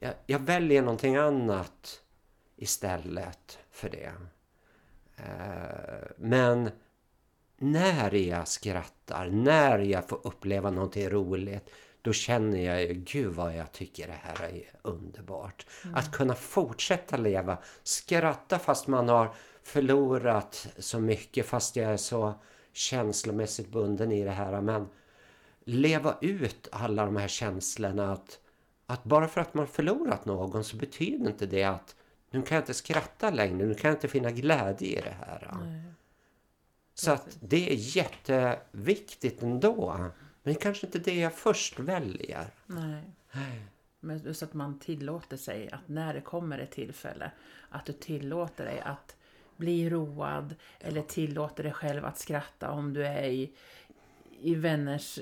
[0.00, 2.00] Jag, jag väljer någonting annat
[2.56, 4.12] istället för det.
[5.16, 6.70] Eh, men
[7.56, 11.70] när jag skrattar, när jag får uppleva någonting roligt,
[12.02, 15.66] då känner jag ju, gud vad jag tycker det här är underbart.
[15.84, 15.94] Mm.
[15.94, 22.34] Att kunna fortsätta leva, skratta fast man har förlorat så mycket, fast jag är så
[22.72, 24.60] känslomässigt bunden i det här.
[24.60, 24.88] Men
[25.64, 28.38] leva ut alla de här känslorna att,
[28.86, 31.96] att bara för att man förlorat någon så betyder inte det att
[32.30, 35.56] nu kan jag inte skratta längre, nu kan jag inte finna glädje i det här.
[35.62, 35.82] Nej.
[36.94, 40.10] Så att det är jätteviktigt ändå.
[40.42, 42.46] Men det är kanske inte det jag först väljer.
[42.66, 43.02] Nej.
[44.00, 47.30] Men just att man tillåter sig att när det kommer ett tillfälle
[47.68, 49.16] att du tillåter dig att
[49.56, 53.50] bli road eller tillåter dig själv att skratta om du är i,
[54.40, 55.18] i vänners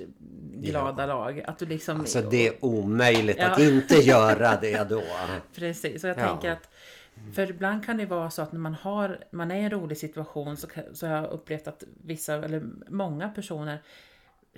[0.54, 1.06] glada ja.
[1.06, 1.40] lag.
[1.40, 3.46] Att du liksom, alltså det är omöjligt ja.
[3.46, 5.02] att inte göra det då.
[5.54, 6.28] Precis, så jag ja.
[6.28, 6.70] tänker att
[7.34, 9.98] för ibland kan det vara så att när man, har, man är i en rolig
[9.98, 13.82] situation så, så har jag upplevt att vissa, eller många personer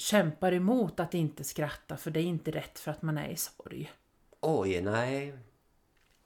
[0.00, 3.36] kämpar emot att inte skratta för det är inte rätt för att man är i
[3.36, 3.92] sorg.
[4.40, 5.34] Oj, nej.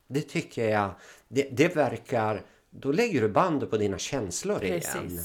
[0.06, 0.94] Det tycker jag.
[1.28, 2.42] Det, det verkar...
[2.70, 4.94] Då lägger du bandet på dina känslor Precis.
[4.94, 5.18] igen.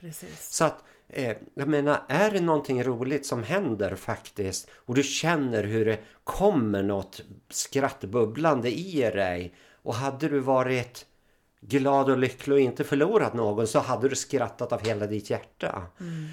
[0.00, 0.50] Precis.
[0.50, 5.64] Så att, eh, jag menar, är det någonting roligt som händer faktiskt och du känner
[5.64, 11.06] hur det kommer något skrattbubblande i dig och hade du varit
[11.60, 15.82] glad och lycklig och inte förlorat någon så hade du skrattat av hela ditt hjärta.
[16.00, 16.28] Mm.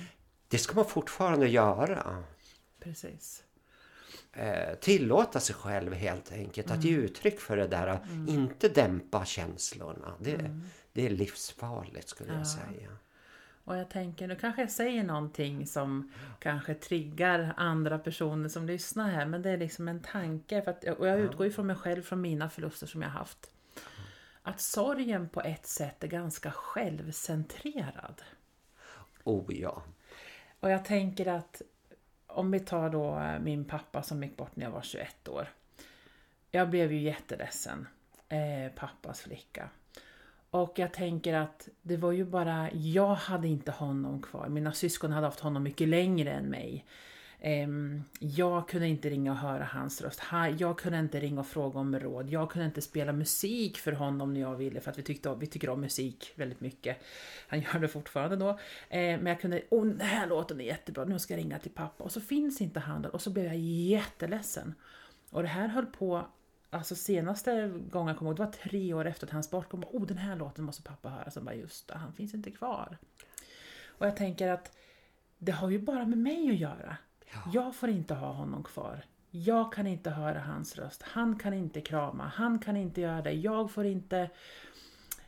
[0.51, 2.23] Det ska man fortfarande göra.
[2.79, 3.43] Precis.
[4.33, 6.79] Eh, tillåta sig själv helt enkelt mm.
[6.79, 7.87] att ge uttryck för det där.
[7.87, 8.29] Mm.
[8.29, 10.13] Inte dämpa känslorna.
[10.19, 10.61] Det, mm.
[10.93, 12.37] det är livsfarligt skulle ja.
[12.37, 12.97] jag säga.
[13.63, 19.09] Och jag tänker, nu kanske jag säger någonting som kanske triggar andra personer som lyssnar
[19.09, 19.25] här.
[19.25, 20.61] Men det är liksom en tanke.
[20.61, 23.51] För att, och jag utgår ju från mig själv, från mina förluster som jag haft.
[24.43, 28.21] Att sorgen på ett sätt är ganska självcentrerad.
[29.23, 29.83] Oh ja.
[30.61, 31.61] Och jag tänker att
[32.27, 35.47] om vi tar då eh, min pappa som gick bort när jag var 21 år.
[36.51, 37.87] Jag blev ju jätteledsen.
[38.29, 39.69] Eh, pappas flicka.
[40.49, 44.47] Och jag tänker att det var ju bara, jag hade inte honom kvar.
[44.49, 46.85] Mina syskon hade haft honom mycket längre än mig.
[47.43, 50.21] Ehm, jag kunde inte ringa och höra hans röst.
[50.57, 52.29] Jag kunde inte ringa och fråga om råd.
[52.29, 55.47] Jag kunde inte spela musik för honom när jag ville för att vi, tyckte, vi
[55.47, 56.97] tycker om musik väldigt mycket.
[57.47, 58.59] Han gör det fortfarande då.
[58.89, 61.71] Ehm, men jag kunde, åh den här låten är jättebra, nu ska jag ringa till
[61.71, 62.03] pappa.
[62.03, 64.75] Och så finns inte han där och så blev jag jätteledsen.
[65.29, 66.25] Och det här höll på
[66.73, 69.83] Alltså senaste gången jag kommer ihåg, det var tre år efter att hans bortgång.
[69.91, 71.31] Oh, den här låten måste pappa höra.
[71.31, 72.97] Så bara, just det, han finns inte kvar.
[73.87, 74.77] Och jag tänker att
[75.37, 76.97] det har ju bara med mig att göra.
[77.33, 77.39] Ja.
[77.53, 79.05] Jag får inte ha honom kvar.
[79.31, 81.03] Jag kan inte höra hans röst.
[81.03, 82.31] Han kan inte krama.
[82.35, 83.31] Han kan inte göra det.
[83.31, 84.29] Jag får inte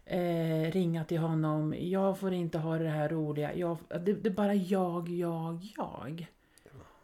[0.05, 1.75] eh, ringa till honom.
[1.77, 3.55] Jag får inte ha det här roliga.
[3.55, 6.27] Jag, det, det är bara jag, jag, jag.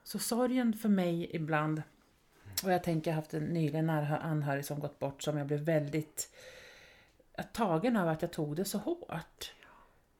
[0.03, 1.81] Så sorgen för mig ibland
[2.63, 5.59] och jag tänker, jag har haft en nyligen anhörig som gått bort som jag blev
[5.59, 6.29] väldigt
[7.53, 9.53] tagen av att jag tog det så hårt.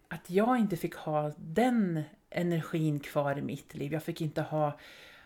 [0.10, 3.94] Att jag inte fick ha den energin kvar i mitt liv.
[3.94, 4.80] Jag fick inte ha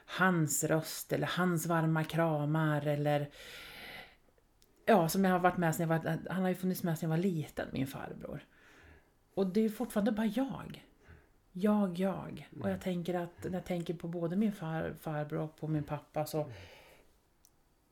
[0.05, 3.29] hans röst eller hans varma kramar eller
[4.85, 7.09] Ja, som jag har varit med sen jag var, han har ju funnits med sen
[7.09, 8.45] jag var liten, min farbror.
[9.33, 10.85] Och det är fortfarande bara jag.
[11.51, 12.49] jag, jag.
[12.61, 15.83] Och jag tänker att när jag tänker på både min far, farbror och på min
[15.83, 16.51] pappa så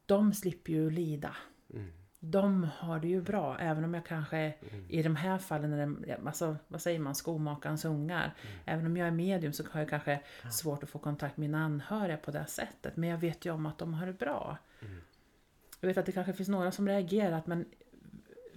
[0.05, 1.35] de slipper ju lida.
[1.73, 1.91] Mm.
[2.23, 4.85] De har det ju bra, även om jag kanske Mm.
[4.89, 8.23] i de här fallen, när det, alltså, vad säger man, skomakarens ungar.
[8.41, 8.57] Mm.
[8.65, 10.19] Även om jag är medium så har jag kanske
[10.51, 12.97] svårt att få kontakt med mina anhöriga på det sättet.
[12.97, 14.57] Men jag vet ju om att de har det bra.
[14.81, 15.01] Mm.
[15.79, 17.65] Jag vet att det kanske finns några som reagerar, att men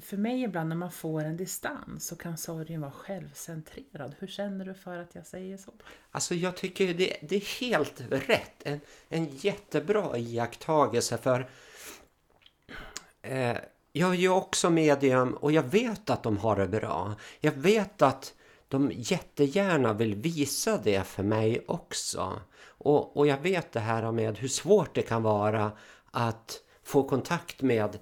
[0.01, 4.15] för mig ibland när man får en distans så kan sorgen vara självcentrerad.
[4.19, 5.73] Hur känner du för att jag säger så?
[6.11, 8.63] Alltså jag tycker det, det är helt rätt.
[8.67, 11.49] En, en jättebra iakttagelse för
[13.25, 13.57] eh,
[13.93, 17.15] jag är ju också medium och jag vet att de har det bra.
[17.41, 18.35] Jag vet att
[18.69, 22.33] de jättegärna vill visa det för mig också.
[22.67, 25.73] Och, och jag vet det här med hur svårt det kan vara
[26.11, 27.99] att få kontakt med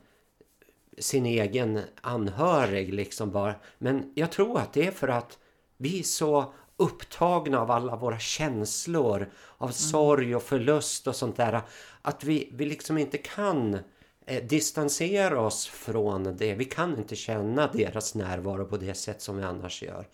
[0.99, 3.55] sin egen anhörig liksom bara.
[3.79, 5.39] Men jag tror att det är för att
[5.77, 11.63] vi är så upptagna av alla våra känslor av sorg och förlust och sånt där
[12.03, 13.79] att vi, vi liksom inte kan
[14.27, 16.55] Eh, distansera oss från det.
[16.55, 20.09] Vi kan inte känna deras närvaro på det sätt som vi annars gör.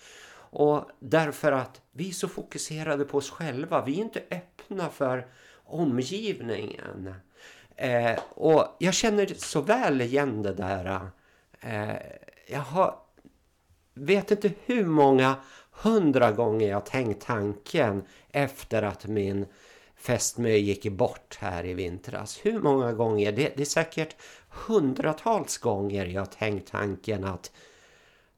[0.51, 3.85] Och därför att vi är så fokuserade på oss själva.
[3.85, 5.27] Vi är inte öppna för
[5.65, 7.15] omgivningen.
[7.77, 11.01] Eh, och jag känner så väl igen det där.
[11.61, 11.97] Eh,
[12.49, 12.99] jag har,
[13.95, 15.37] vet inte hur många
[15.71, 19.47] hundra gånger jag tänkt tanken efter att min
[19.99, 22.41] fästmö gick bort här i vintras.
[22.43, 23.33] Hur många gånger?
[23.33, 24.17] Det, det är säkert
[24.49, 27.53] hundratals gånger jag har tänkt tanken att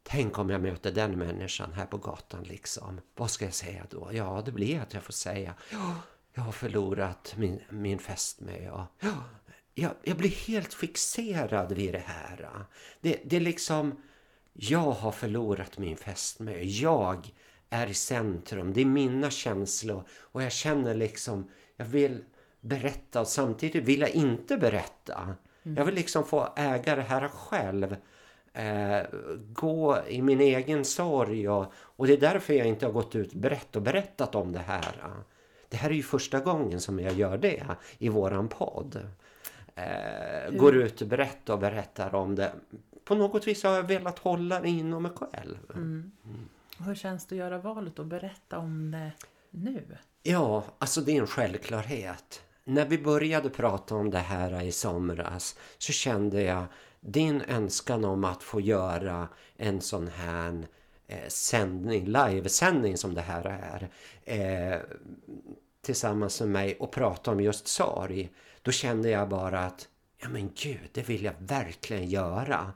[0.03, 3.01] Tänk om jag möter den människan här på gatan liksom.
[3.17, 4.11] Vad ska jag säga då?
[4.13, 5.95] Ja, det blir att jag får säga ja,
[6.35, 8.63] jag har förlorat min, min fästmö.
[8.63, 8.87] Ja,
[9.75, 12.65] jag, jag blir helt fixerad vid det här.
[13.01, 14.03] Det, det är liksom,
[14.53, 16.61] jag har förlorat min fästmö.
[16.61, 17.35] Jag
[17.71, 18.73] är i centrum.
[18.73, 20.03] Det är mina känslor.
[20.21, 22.25] Och jag känner liksom, jag vill
[22.61, 25.35] berätta och samtidigt vill jag inte berätta.
[25.77, 27.97] Jag vill liksom få äga det här själv.
[28.53, 29.03] Eh,
[29.53, 33.33] gå i min egen sorg och, och det är därför jag inte har gått ut
[33.35, 34.97] brett och berättat om det här.
[35.69, 37.67] Det här är ju första gången som jag gör det
[37.99, 39.01] i våran podd.
[39.75, 42.53] Eh, går ut brett och berättar om det.
[43.05, 45.59] På något vis har jag velat hålla det inom mig själv.
[46.85, 49.13] Hur känns det att göra valet och berätta om det
[49.51, 49.97] nu?
[50.23, 52.43] Ja, alltså det är en självklarhet.
[52.65, 56.65] När vi började prata om det här i somras så kände jag
[57.01, 60.67] din önskan om att få göra en sån här
[61.07, 63.91] eh, sändning, livesändning som det här är
[64.25, 64.81] eh,
[65.83, 68.31] tillsammans med mig och prata om just sorg.
[68.63, 69.89] Då kände jag bara att
[70.23, 72.73] ja men gud, det vill jag verkligen göra.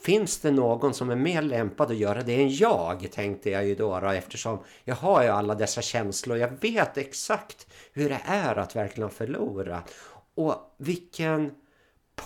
[0.00, 3.74] Finns det någon som är mer lämpad att göra det än jag, tänkte jag ju
[3.74, 6.36] då, då eftersom jag har ju alla dessa känslor.
[6.38, 9.82] Jag vet exakt hur det är att verkligen förlora.
[10.34, 11.54] Och vilken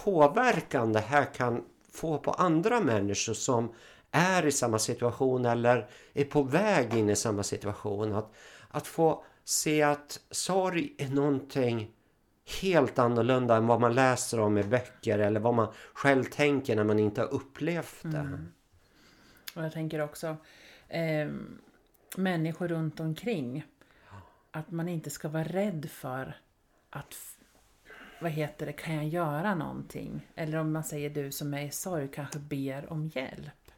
[0.04, 3.74] påverkan det här kan få på andra människor som
[4.10, 8.12] är i samma situation eller är på väg in i samma situation.
[8.14, 8.32] Att,
[8.70, 11.90] att få se att sorg är någonting
[12.44, 16.84] helt annorlunda än vad man läser om i böcker eller vad man själv tänker när
[16.84, 18.38] man inte har upplevt det.
[19.54, 20.36] Och jag tänker också
[20.88, 21.28] eh,
[22.16, 23.64] människor runt omkring.
[24.50, 26.36] Att man inte ska vara rädd för
[26.90, 27.14] att
[28.20, 30.28] vad heter det, kan jag göra någonting?
[30.34, 33.70] Eller om man säger du som är i sorg kanske ber om hjälp.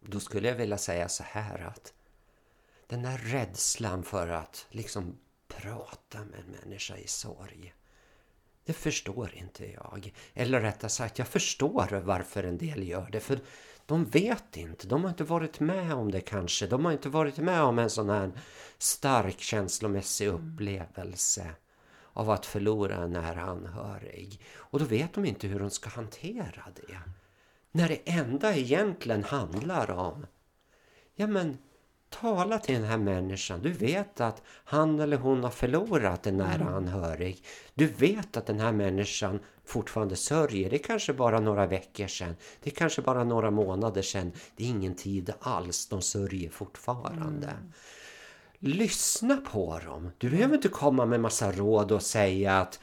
[0.00, 1.94] Då skulle jag vilja säga så här att
[2.86, 5.18] den där rädslan för att liksom
[5.56, 7.74] prata med en människa i sorg.
[8.64, 10.12] Det förstår inte jag.
[10.34, 13.20] Eller rättare sagt, jag förstår varför en del gör det.
[13.20, 13.40] För
[13.86, 14.86] de vet inte.
[14.86, 16.66] De har inte varit med om det kanske.
[16.66, 18.32] De har inte varit med om en sån här
[18.78, 21.54] stark känslomässig upplevelse
[22.12, 24.40] av att förlora en nära anhörig.
[24.56, 26.98] Och då vet de inte hur de ska hantera det.
[27.72, 30.26] När det enda egentligen handlar om
[31.14, 31.58] Ja men
[32.20, 33.62] tala till den här människan.
[33.62, 37.44] Du vet att han eller hon har förlorat en nära anhörig.
[37.74, 40.70] Du vet att den här människan fortfarande sörjer.
[40.70, 42.36] Det är kanske bara några veckor sedan.
[42.62, 44.32] Det är kanske bara några månader sedan.
[44.56, 45.88] Det är ingen tid alls.
[45.88, 47.50] De sörjer fortfarande.
[48.58, 50.10] Lyssna på dem.
[50.18, 52.80] Du behöver inte komma med massa råd och säga att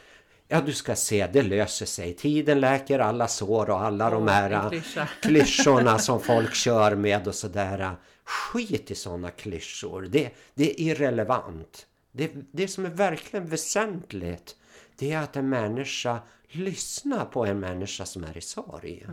[0.51, 2.13] Ja, du ska se, det löser sig.
[2.13, 5.05] Tiden läker alla sår och alla de Åh, här klyscha.
[5.21, 7.95] klyschorna som folk kör med och sådär.
[8.23, 10.01] Skit i sådana klyschor.
[10.01, 11.87] Det, det är irrelevant.
[12.11, 14.55] Det, det som är verkligen väsentligt
[14.95, 19.05] det är att en människa lyssnar på en människa som är i sorg.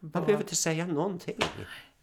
[0.00, 1.38] Man behöver inte säga någonting.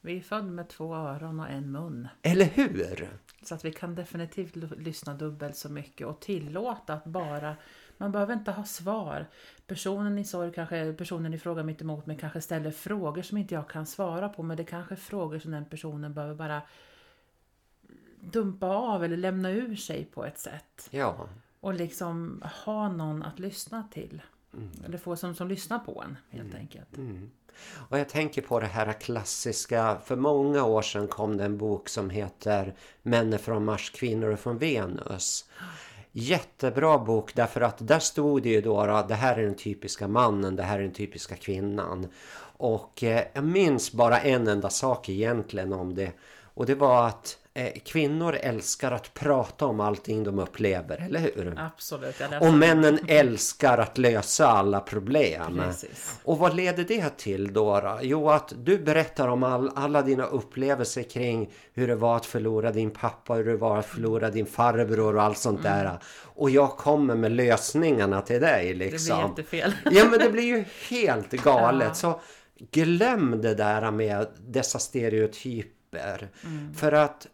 [0.02, 2.08] Vi är födda med två öron och en mun.
[2.22, 3.10] Eller hur?
[3.44, 7.56] Så att vi kan definitivt lyssna dubbelt så mycket och tillåta att bara
[7.98, 9.28] man behöver inte ha svar.
[9.68, 13.54] Personen i sorg, kanske personen i fråga mitt emot mig kanske ställer frågor som inte
[13.54, 14.44] jag kan svara på.
[14.44, 16.62] Men det kanske är frågor som den personen behöver bara
[18.20, 20.88] dumpa av eller lämna ur sig på ett sätt.
[20.90, 21.28] Ja.
[21.60, 24.22] Och liksom ha någon att lyssna till.
[24.54, 24.70] Mm.
[24.86, 26.98] Eller få som, som lyssnar på en helt enkelt.
[27.90, 31.90] Och jag tänker på det här klassiska, för många år sedan kom det en bok
[31.90, 35.50] som heter Män är från Mars, kvinnor är från Venus.
[36.16, 40.08] Jättebra bok därför att där stod det ju då att det här är den typiska
[40.08, 42.08] mannen, det här är den typiska kvinnan.
[42.58, 46.12] Och eh, jag minns bara en enda sak egentligen om det.
[46.54, 47.43] Och det var att eh,
[47.86, 51.54] kvinnor älskar att prata om allting de upplever, eller hur?
[51.58, 52.16] Absolut.
[52.32, 55.58] Ja, Och männen älskar att lösa alla problem.
[55.64, 56.20] Precis.
[56.24, 58.00] Och vad leder det till då?
[58.02, 62.72] Jo, att du berättar om all, alla dina upplevelser kring hur det var att förlora
[62.72, 66.00] din pappa, hur det var att förlora din farbror och allt sånt där.
[66.24, 69.20] Och jag kommer med lösningarna till dig Det blir liksom.
[69.20, 69.74] jättefel.
[69.92, 71.88] Ja, men det blir ju helt galet.
[71.88, 71.94] Ja.
[71.94, 72.22] Så
[72.72, 76.30] glöm det där med dessa stereotyper.
[76.76, 77.28] För att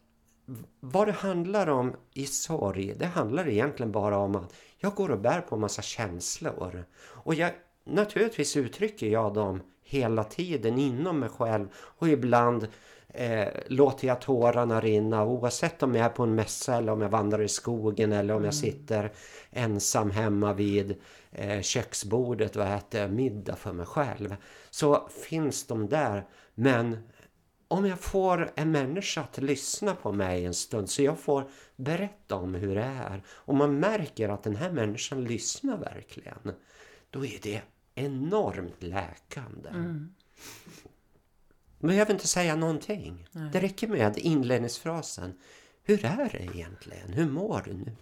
[0.80, 5.20] vad det handlar om i sorg, det handlar egentligen bara om att jag går och
[5.20, 6.86] bär på en massa känslor.
[7.02, 7.52] Och jag,
[7.84, 12.68] naturligtvis uttrycker jag dem hela tiden inom mig själv och ibland
[13.08, 17.10] eh, låter jag tårarna rinna oavsett om jag är på en mässa eller om jag
[17.10, 19.12] vandrar i skogen eller om jag sitter
[19.52, 20.96] ensam hemma vid
[21.32, 24.36] eh, köksbordet och äter middag för mig själv.
[24.70, 26.26] Så finns de där
[26.56, 26.98] men
[27.72, 32.36] om jag får en människa att lyssna på mig en stund så jag får berätta
[32.36, 36.54] om hur det är och man märker att den här människan lyssnar verkligen
[37.10, 37.62] då är det
[37.96, 39.70] enormt läkande.
[41.80, 43.28] Man behöver inte säga någonting.
[43.54, 45.34] Det räcker med inledningsfrasen.
[45.84, 47.14] Hur är det egentligen?
[47.14, 47.96] Hur mår du nu?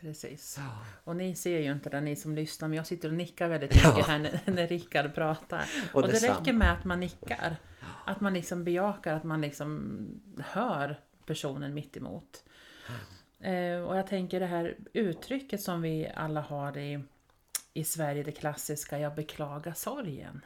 [0.00, 0.58] Precis.
[1.04, 3.74] Och ni ser ju inte det, ni som lyssnar, men jag sitter och nickar väldigt
[3.74, 4.04] mycket Ja.
[4.06, 5.64] här när, när Rickard pratar.
[5.92, 6.40] Och Och, det detsamma.
[6.40, 7.56] räcker med att man nickar.
[8.04, 9.98] Att man liksom bejakar, att man liksom
[10.38, 12.44] hör personen mitt emot.
[13.40, 17.00] Eh, och jag tänker det här uttrycket som vi alla har i,
[17.74, 20.40] i Sverige, det klassiska, jag beklagar sorgen.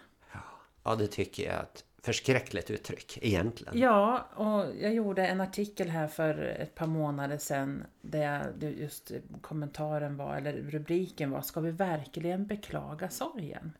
[0.82, 3.78] Ja, det tycker jag är ett förskräckligt uttryck egentligen.
[3.78, 10.16] Ja, och jag gjorde en artikel här för ett par månader sedan där just kommentaren
[10.16, 13.72] var, eller rubriken var, ska vi verkligen beklaga sorgen?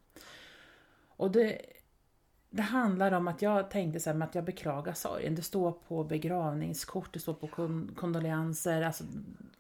[1.09, 1.61] Och det,
[2.51, 5.35] det handlar om att jag tänkte så här, att jag beklagar sorgen.
[5.35, 9.05] Det står på begravningskort, det står på kon- kondolenser, alltså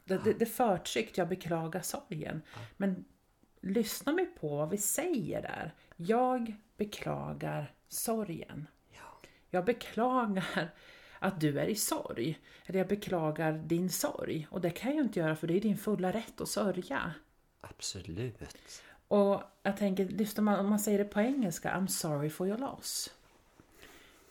[0.05, 2.43] det, det, det förtryckt, jag beklagar sorgen.
[2.77, 3.05] Men
[3.61, 5.75] lyssna mig på vad vi säger där.
[5.97, 8.69] Jag beklagar sorgen.
[9.51, 10.75] Jag beklagar
[11.19, 12.39] att du är i sorg.
[12.67, 14.47] Eller jag beklagar din sorg.
[14.51, 17.13] Och det kan jag ju inte göra för det är din fulla rätt att sörja.
[17.61, 18.83] Absolut.
[19.09, 22.59] Och jag tänker, lyssnar man, om man säger det på engelska, I'm sorry for your
[22.59, 23.15] loss.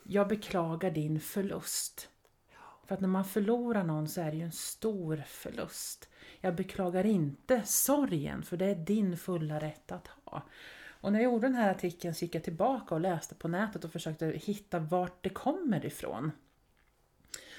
[0.03, 2.09] Jag beklagar din förlust.
[2.85, 6.09] För att när man förlorar någon så är det ju en stor förlust.
[6.41, 10.43] Jag beklagar inte sorgen, för det är din fulla rätt att ha.
[11.01, 13.85] Och när jag gjorde den här artikeln så gick jag tillbaka och läste på nätet
[13.85, 16.31] och försökte hitta vart det kommer ifrån.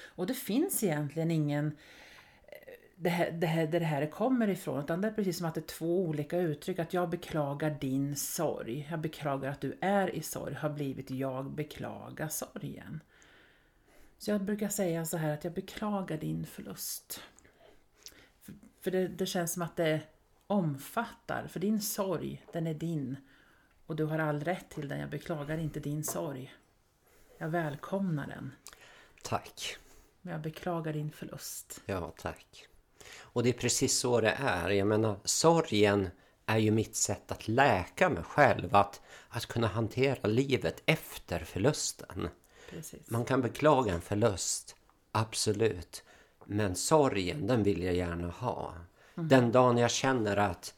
[0.01, 1.77] Och det finns egentligen ingen
[3.01, 4.79] det här, det här, där det här kommer ifrån.
[4.79, 6.79] Utan det är precis som att det är två olika uttryck.
[6.79, 8.87] Att jag beklagar din sorg.
[8.91, 10.53] Jag beklagar att du är i sorg.
[10.53, 13.01] Har blivit jag beklagar sorgen.
[14.17, 17.23] Så jag brukar säga så här att jag beklagar din förlust.
[18.41, 20.01] För, för det, det känns som att det
[20.47, 21.47] omfattar.
[21.47, 23.15] För din sorg, den är din.
[23.85, 24.99] Och du har all rätt till den.
[24.99, 26.53] Jag beklagar inte din sorg.
[27.37, 28.51] Jag välkomnar den.
[29.23, 29.77] Tack.
[30.21, 31.81] Men jag beklagar din förlust.
[31.85, 32.69] Ja, tack.
[33.33, 34.69] Och det är precis så det är.
[34.69, 36.09] Jag menar, sorgen
[36.45, 38.75] är ju mitt sätt att läka mig själv.
[38.75, 42.29] Att, att kunna hantera livet efter förlusten.
[42.69, 43.09] Precis.
[43.09, 44.75] Man kan beklaga en förlust,
[45.11, 46.03] absolut.
[46.45, 48.73] Men sorgen, den vill jag gärna ha.
[49.15, 50.73] Den dagen jag känner att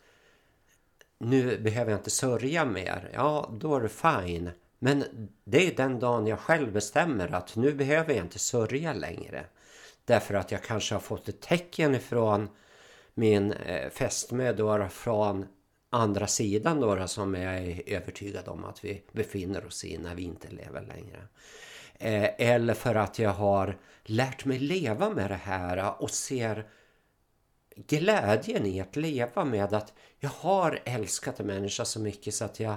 [1.18, 4.52] nu behöver jag inte sörja mer, ja då är det fine.
[4.80, 5.04] Men
[5.44, 9.46] det är den dagen jag själv bestämmer att nu behöver jag inte sörja längre.
[10.12, 12.50] Därför att jag kanske har fått ett tecken ifrån
[13.14, 15.46] min eh, fästmö då från
[15.90, 20.24] andra sidan då som jag är övertygad om att vi befinner oss i när vi
[20.24, 21.28] inte lever längre.
[21.94, 26.68] Eh, eller för att jag har lärt mig leva med det här och ser
[27.76, 32.60] glädjen i att leva med att jag har älskat en människa så mycket så att
[32.60, 32.76] jag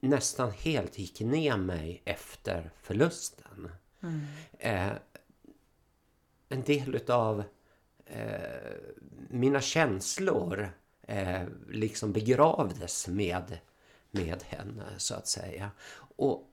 [0.00, 3.70] nästan helt gick ner mig efter förlusten.
[4.02, 4.26] Mm.
[4.58, 4.92] Eh,
[6.48, 7.44] en del utav
[8.06, 8.72] eh,
[9.30, 10.70] mina känslor
[11.02, 13.58] eh, liksom begravdes med,
[14.10, 15.70] med henne så att säga.
[16.16, 16.50] Och,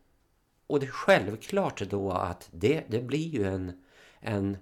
[0.68, 3.84] och det är självklart då att det, det blir ju en,
[4.20, 4.58] en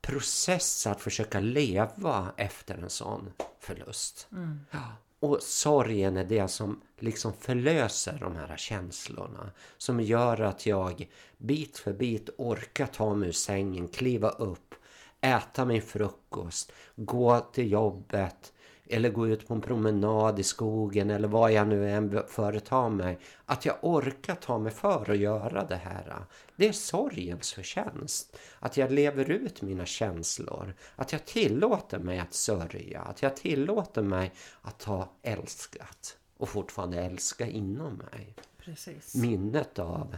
[0.00, 4.28] process att försöka leva efter en sån förlust.
[4.32, 4.60] Mm.
[4.70, 4.92] Ja.
[5.20, 9.50] Och sorgen är det som liksom förlöser de här känslorna.
[9.78, 14.74] Som gör att jag bit för bit orkar ta mig ur sängen, kliva upp,
[15.20, 18.52] äta min frukost, gå till jobbet
[18.90, 23.18] eller gå ut på en promenad i skogen eller vad jag nu än företar mig.
[23.44, 26.24] Att jag orkar ta mig för att göra det här.
[26.56, 28.36] Det är sorgens förtjänst.
[28.58, 30.74] Att jag lever ut mina känslor.
[30.96, 33.00] Att jag tillåter mig att sörja.
[33.00, 34.32] Att jag tillåter mig
[34.62, 36.16] att ha älskat.
[36.36, 38.34] Och fortfarande älska inom mig.
[38.58, 39.14] Precis.
[39.14, 40.16] Minnet av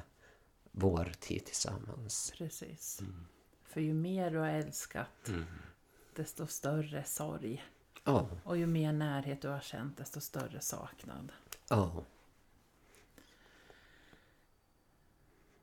[0.70, 2.32] vår tid tillsammans.
[2.38, 3.00] Precis.
[3.68, 5.44] För ju mer du har älskat, Mm.
[6.16, 7.64] desto större sorg.
[8.12, 11.32] Ja, Och ju mer närhet du har känt, desto större saknad.
[11.68, 12.04] ja.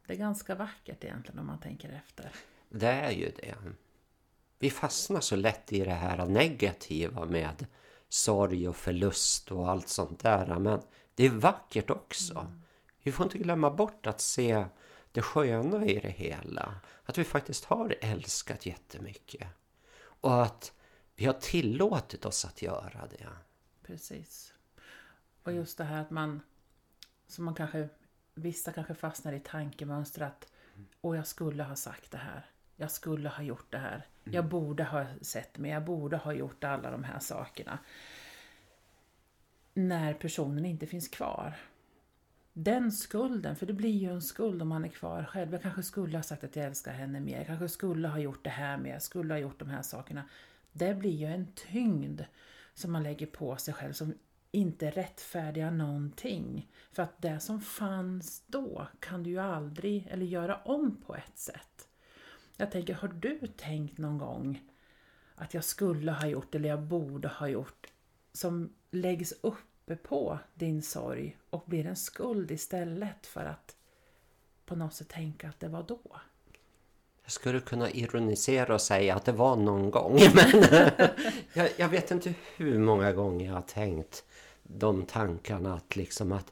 [0.07, 2.31] Det är ganska vackert egentligen om man tänker efter.
[2.69, 3.55] Det är ju det.
[4.59, 7.65] Vi fastnar så lätt i det här negativa med
[8.09, 10.59] sorg och förlust och allt sånt där.
[10.59, 10.81] Men
[11.15, 12.51] det är vackert också.
[13.03, 14.65] Vi får inte glömma bort att se
[15.11, 16.75] det sköna i det hela.
[17.03, 19.47] Att vi faktiskt har älskat jättemycket.
[19.99, 20.73] Och att
[21.17, 23.29] vi har tillåtit oss att göra det.
[23.83, 24.53] Precis.
[25.43, 26.41] Och just det här att man,
[27.27, 27.89] som man kanske,
[28.33, 30.51] vissa kanske fastnar i tankemönster att
[31.01, 32.45] och jag skulle ha sagt det här.
[32.75, 34.07] Jag skulle ha gjort det här.
[34.23, 35.71] Jag borde ha sett mig.
[35.71, 37.79] Jag borde ha gjort alla de här sakerna.
[39.73, 41.55] När personen inte finns kvar.
[42.53, 45.53] Den skulden, för det blir ju en skuld om man är kvar själv.
[45.53, 47.37] Jag kanske skulle ha sagt att jag älskar henne mer.
[47.37, 48.93] Jag kanske skulle ha gjort det här mer.
[48.93, 50.23] Jag skulle ha gjort de här sakerna.
[50.77, 52.21] Det blir ju en tyngd
[52.73, 54.13] som man lägger på sig själv som
[54.51, 56.71] inte rättfärdigar någonting.
[56.91, 61.37] För att det som fanns då kan du ju aldrig, eller göra om på ett
[61.37, 61.87] sätt.
[62.57, 64.61] Jag tänker, har du tänkt någon gång
[65.35, 67.87] att jag skulle ha gjort eller jag borde ha gjort
[68.33, 73.75] som läggs uppe på din sorg och blir en skuld istället för att
[74.65, 76.01] på något sätt tänka att det var då?
[77.27, 80.13] Jag skulle kunna ironisera och säga att det var någon gång.
[80.35, 80.63] Men
[81.53, 84.23] jag, jag vet inte hur många gånger jag har tänkt
[84.63, 86.51] de tankarna att liksom att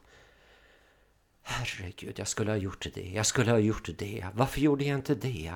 [1.42, 3.10] Herregud, jag skulle ha gjort det.
[3.10, 4.26] Jag skulle ha gjort det.
[4.34, 5.52] Varför gjorde jag inte det?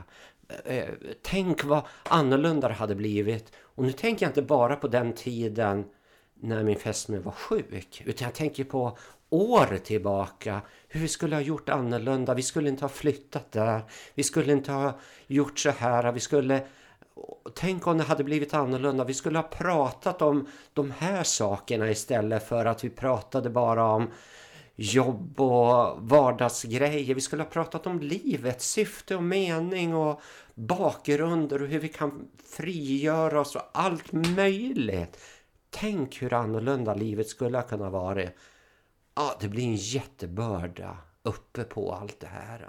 [0.65, 3.53] Eh, eh, tänk vad annorlunda det hade blivit.
[3.57, 5.85] Och nu tänker jag inte bara på den tiden
[6.41, 8.03] när min fästmö var sjuk.
[8.07, 8.99] Utan jag tänker på
[9.31, 10.61] år tillbaka.
[10.89, 12.35] Hur vi skulle ha gjort annorlunda.
[12.35, 13.83] Vi skulle inte ha flyttat där.
[14.15, 16.13] Vi skulle inte ha gjort så här.
[16.13, 16.63] Vi skulle...
[17.55, 19.05] Tänk om det hade blivit annorlunda.
[19.05, 24.11] Vi skulle ha pratat om de här sakerna istället för att vi pratade bara om
[24.77, 27.15] jobb och vardagsgrejer.
[27.15, 30.21] Vi skulle ha pratat om livet, syfte och mening och
[30.55, 35.19] bakgrunder och hur vi kan frigöra oss och allt möjligt.
[35.71, 38.23] Tänk hur annorlunda livet skulle ha kunnat vara.
[39.15, 42.69] Ja, det blir en jättebörda uppe på allt det här.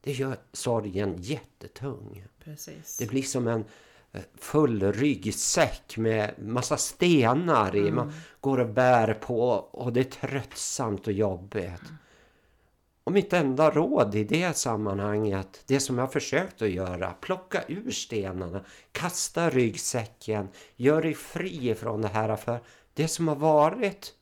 [0.00, 2.24] Det gör sorgen jättetung.
[2.44, 2.96] Precis.
[2.96, 3.64] Det blir som en
[4.12, 7.90] eh, full ryggsäck med massa stenar i.
[7.90, 11.82] Man går och bär på och det är tröttsamt och jobbigt.
[13.04, 17.90] Och mitt enda råd i det sammanhanget, det som jag försökt att göra, plocka ur
[17.90, 22.36] stenarna, kasta ryggsäcken, gör dig fri från det här.
[22.36, 22.60] För
[22.94, 24.14] det som har varit,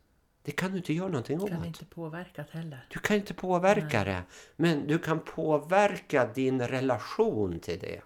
[0.42, 1.50] det kan du inte göra någonting åt.
[1.50, 2.86] kan inte påverkat heller.
[2.90, 4.22] Du kan inte påverka det,
[4.56, 8.00] men du kan påverka din relation till det.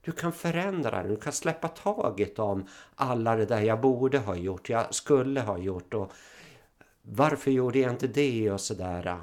[0.00, 4.36] Du kan förändra det, du kan släppa taget om alla det där jag borde ha
[4.36, 6.12] gjort, jag skulle ha gjort och
[7.02, 9.18] varför gjorde jag inte det och sådär.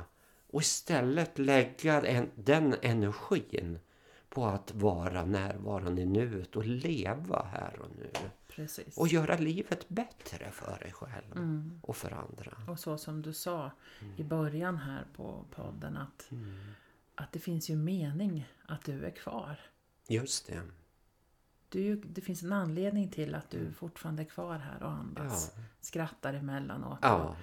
[0.50, 3.80] Och istället lägga en, den energin
[4.30, 8.10] på att vara närvarande i nuet och leva här och nu.
[8.48, 8.98] Precis.
[8.98, 12.52] Och göra livet bättre för dig själv och för andra.
[12.68, 13.72] Och så som du sa
[14.18, 16.58] i början här på podden att, Mm.
[17.16, 19.60] att det finns ju mening att du är kvar.
[20.08, 20.62] Just det.
[21.70, 25.54] Du, det finns en anledning till att du fortfarande är kvar här och andas.
[25.56, 25.62] Ja.
[25.82, 27.16] Skrattar emellanåt Ja.
[27.24, 27.36] och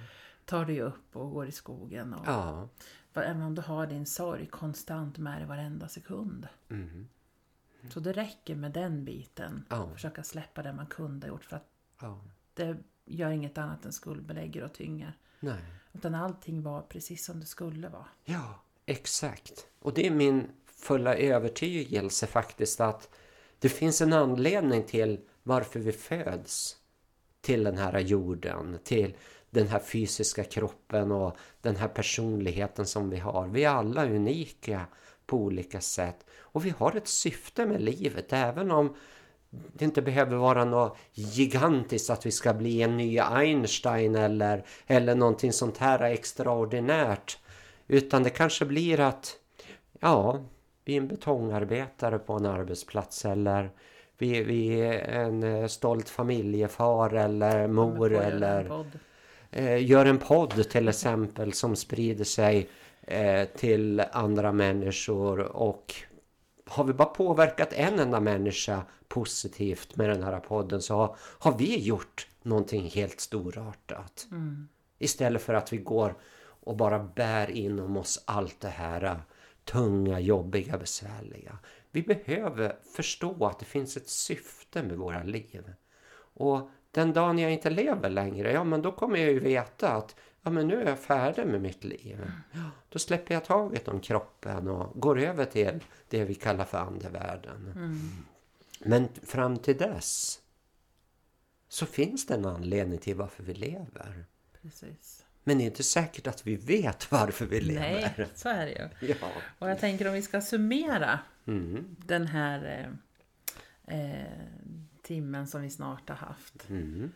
[0.45, 2.13] tar dig upp och går i skogen.
[2.13, 2.69] Och, Ja.
[3.13, 6.47] Även om du har din sorg konstant med dig varenda sekund.
[6.69, 7.07] Mm.
[7.89, 9.65] Så det räcker med den biten.
[9.69, 9.89] Ja.
[9.93, 11.43] Försöka släppa det man kunde ha gjort.
[11.45, 11.67] För att
[12.01, 12.21] Ja.
[12.53, 15.17] det gör inget annat än skuldbelägger och tynger.
[15.39, 15.61] Nej.
[15.93, 18.07] Utan allting var precis som det skulle vara.
[18.25, 19.67] Ja, exakt.
[19.79, 23.09] Och det är min fulla övertygelse faktiskt att
[23.59, 26.77] det finns en anledning till varför vi föds
[27.41, 29.15] till den här jorden, till
[29.55, 33.47] den här fysiska kroppen och den här personligheten som vi har.
[33.47, 34.81] Vi är alla unika
[35.25, 38.95] på olika sätt och vi har ett syfte med livet även om
[39.73, 45.15] det inte behöver vara något gigantiskt att vi ska bli en ny Einstein eller, eller
[45.15, 47.37] någonting sånt här extraordinärt.
[47.87, 49.35] Utan det kanske blir att,
[49.99, 50.39] ja,
[50.85, 53.71] vi är en betongarbetare på en arbetsplats eller
[54.17, 58.85] vi, vi är en eh, stolt familjefar eller mor eller eh,
[59.63, 62.69] gör en podd till exempel som sprider sig
[63.01, 65.95] eh, till andra människor och
[66.65, 71.57] har vi bara påverkat en enda människa positivt med den här podden så har, har
[71.57, 74.27] vi gjort någonting helt storartat.
[74.31, 74.67] Mm.
[74.99, 79.19] Istället för att vi går och bara bär inom oss allt det här
[79.63, 81.57] tunga, jobbiga, besvärliga.
[81.91, 85.73] Vi behöver förstå att det finns ett syfte med våra liv.
[86.33, 90.15] Och den dagen jag inte lever längre, ja men då kommer jag ju veta att
[90.41, 92.31] ja men nu är jag färdig med mitt liv.
[92.89, 95.79] Då släpper jag taget om kroppen och går över till
[96.09, 97.71] det vi kallar för andevärlden.
[97.75, 97.99] Mm.
[98.79, 100.39] Men fram till dess
[101.67, 104.25] så finns det en anledning till varför vi lever.
[104.61, 105.25] Precis.
[105.43, 108.13] Men det är inte säkert att vi vet varför vi lever.
[108.17, 109.13] Nej, så är det ju.
[109.21, 109.27] Ja.
[109.59, 111.95] Och jag tänker om vi ska summera mm.
[112.05, 112.89] den här
[113.87, 116.69] eh, eh, timmen som vi snart har haft.
[116.69, 117.11] Mm.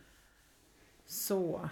[1.06, 1.70] Så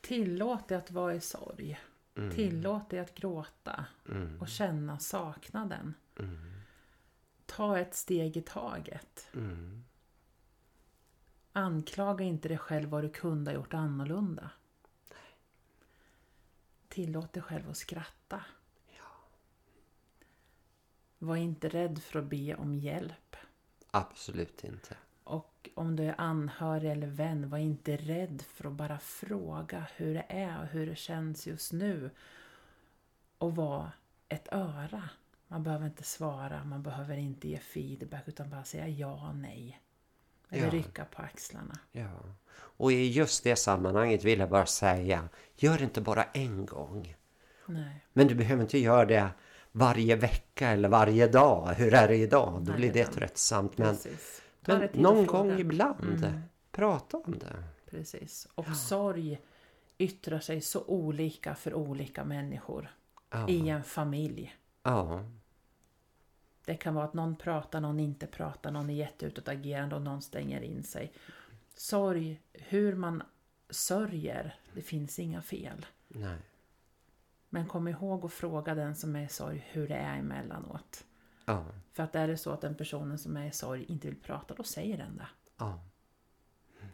[0.00, 1.80] tillåt dig att vara i sorg.
[2.14, 2.30] Mm.
[2.30, 4.40] Tillåt dig att gråta mm.
[4.40, 5.94] och känna saknaden.
[6.18, 6.38] Mm.
[7.46, 9.28] Ta ett steg i taget.
[9.34, 9.84] Mm.
[11.52, 14.50] Anklaga inte dig själv vad du kunde ha gjort annorlunda.
[16.88, 18.44] Tillåt dig själv att skratta.
[21.18, 23.36] Var inte rädd för att be om hjälp.
[23.90, 24.96] Absolut inte.
[25.26, 30.14] Och om du är anhörig eller vän, var inte rädd för att bara fråga hur
[30.14, 32.10] det är och hur det känns just nu.
[33.38, 33.90] Och var
[34.28, 35.08] ett öra.
[35.48, 39.80] Man behöver inte svara, man behöver inte ge feedback utan bara säga ja och nej.
[40.50, 40.70] Eller ja.
[40.70, 41.78] rycka på axlarna.
[41.92, 42.10] Ja.
[42.56, 47.16] Och i just det sammanhanget vill jag bara säga, gör det inte bara en gång.
[47.66, 48.04] Nej.
[48.12, 49.28] Men du behöver inte göra det
[49.72, 51.74] varje vecka eller varje dag.
[51.76, 52.62] Hur är det idag?
[52.62, 53.78] Då blir det tröttsamt.
[53.78, 53.96] Men,
[54.66, 56.40] men någon gång ibland, mm.
[56.72, 57.64] prata om det.
[57.90, 58.48] Precis.
[58.54, 58.74] Och ja.
[58.74, 59.40] sorg
[59.98, 62.94] yttrar sig så olika för olika människor.
[63.30, 63.48] Ja.
[63.48, 64.56] I en familj.
[64.82, 65.24] Ja.
[66.64, 70.60] Det kan vara att någon pratar, någon inte pratar, någon är jätteutåtagerande och någon stänger
[70.60, 71.12] in sig.
[71.74, 73.22] Sorg, hur man
[73.70, 75.86] sörjer, det finns inga fel.
[76.08, 76.38] Nej.
[77.48, 81.04] Men kom ihåg att fråga den som är i sorg hur det är emellanåt.
[81.46, 81.64] Ja.
[81.92, 84.54] För att är det så att den personen som är i sorg inte vill prata,
[84.54, 85.28] då säger den det.
[85.58, 85.80] Ja.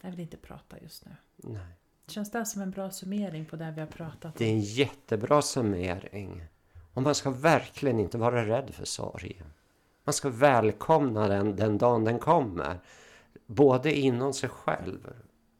[0.00, 1.12] Jag vill inte prata just nu.
[1.36, 1.76] Nej.
[2.06, 4.32] Känns det som en bra summering på det vi har pratat om?
[4.36, 6.44] Det är en jättebra summering.
[6.94, 9.42] Och man ska verkligen inte vara rädd för sorg.
[10.04, 12.80] Man ska välkomna den den dagen den kommer.
[13.46, 15.12] Både inom sig själv,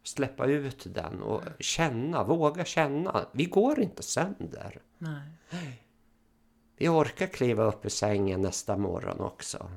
[0.02, 3.26] släppa ut den och känna, våga känna.
[3.32, 4.82] Vi går inte sönder.
[4.98, 5.81] Nej.
[6.82, 9.70] Vi orkar kliva upp ur sängen nästa morgon också.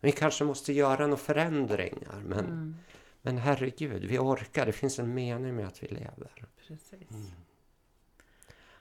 [0.00, 2.22] Vi kanske måste göra några förändringar.
[2.24, 2.76] Men, mm.
[3.22, 4.66] men herregud, vi orkar.
[4.66, 6.46] Det finns en mening med att vi lever.
[6.68, 7.10] Precis.
[7.10, 7.26] Mm.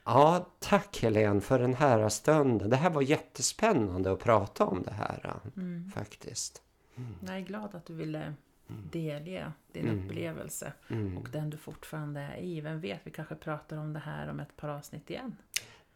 [0.03, 2.69] Ja, tack Helene för den här stunden.
[2.69, 5.91] Det här var jättespännande att prata om det här mm.
[5.91, 6.61] faktiskt.
[6.95, 7.15] Mm.
[7.28, 8.34] Jag är glad att du ville
[8.69, 8.89] mm.
[8.91, 10.05] delge din mm.
[10.05, 11.17] upplevelse mm.
[11.17, 12.61] och den du fortfarande är i.
[12.61, 15.36] Vem vet, vi kanske pratar om det här om ett par avsnitt igen.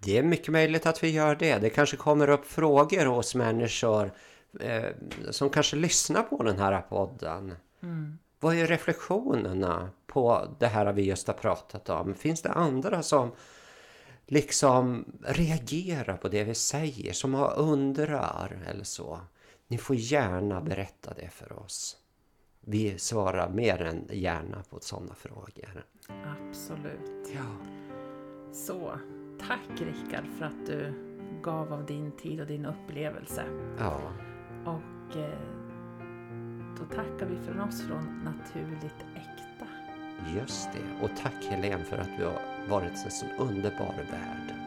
[0.05, 1.57] Det är mycket möjligt att vi gör det.
[1.57, 4.11] Det kanske kommer upp frågor hos människor
[4.59, 4.89] eh,
[5.29, 7.55] som kanske lyssnar på den här podden.
[7.83, 8.17] Mm.
[8.39, 12.13] Vad är reflektionerna på det här vi just har pratat om?
[12.13, 13.31] Finns det andra som
[14.25, 19.19] liksom reagerar på det vi säger, som har undrar eller så?
[19.67, 21.97] Ni får gärna berätta det för oss.
[22.61, 25.85] Vi svarar mer än gärna på sådana frågor.
[26.07, 27.31] Absolut.
[27.33, 27.75] Ja.
[28.53, 28.99] Så,
[29.39, 30.93] tack Rickard för att du
[31.41, 33.43] gav av din tid och din upplevelse.
[33.79, 34.01] Ja.
[34.65, 35.39] Och eh,
[36.79, 39.67] då tackar vi från oss från Naturligt Äkta.
[40.35, 41.03] Just det.
[41.05, 44.64] Och tack Helene för att du har varit en så underbar värld.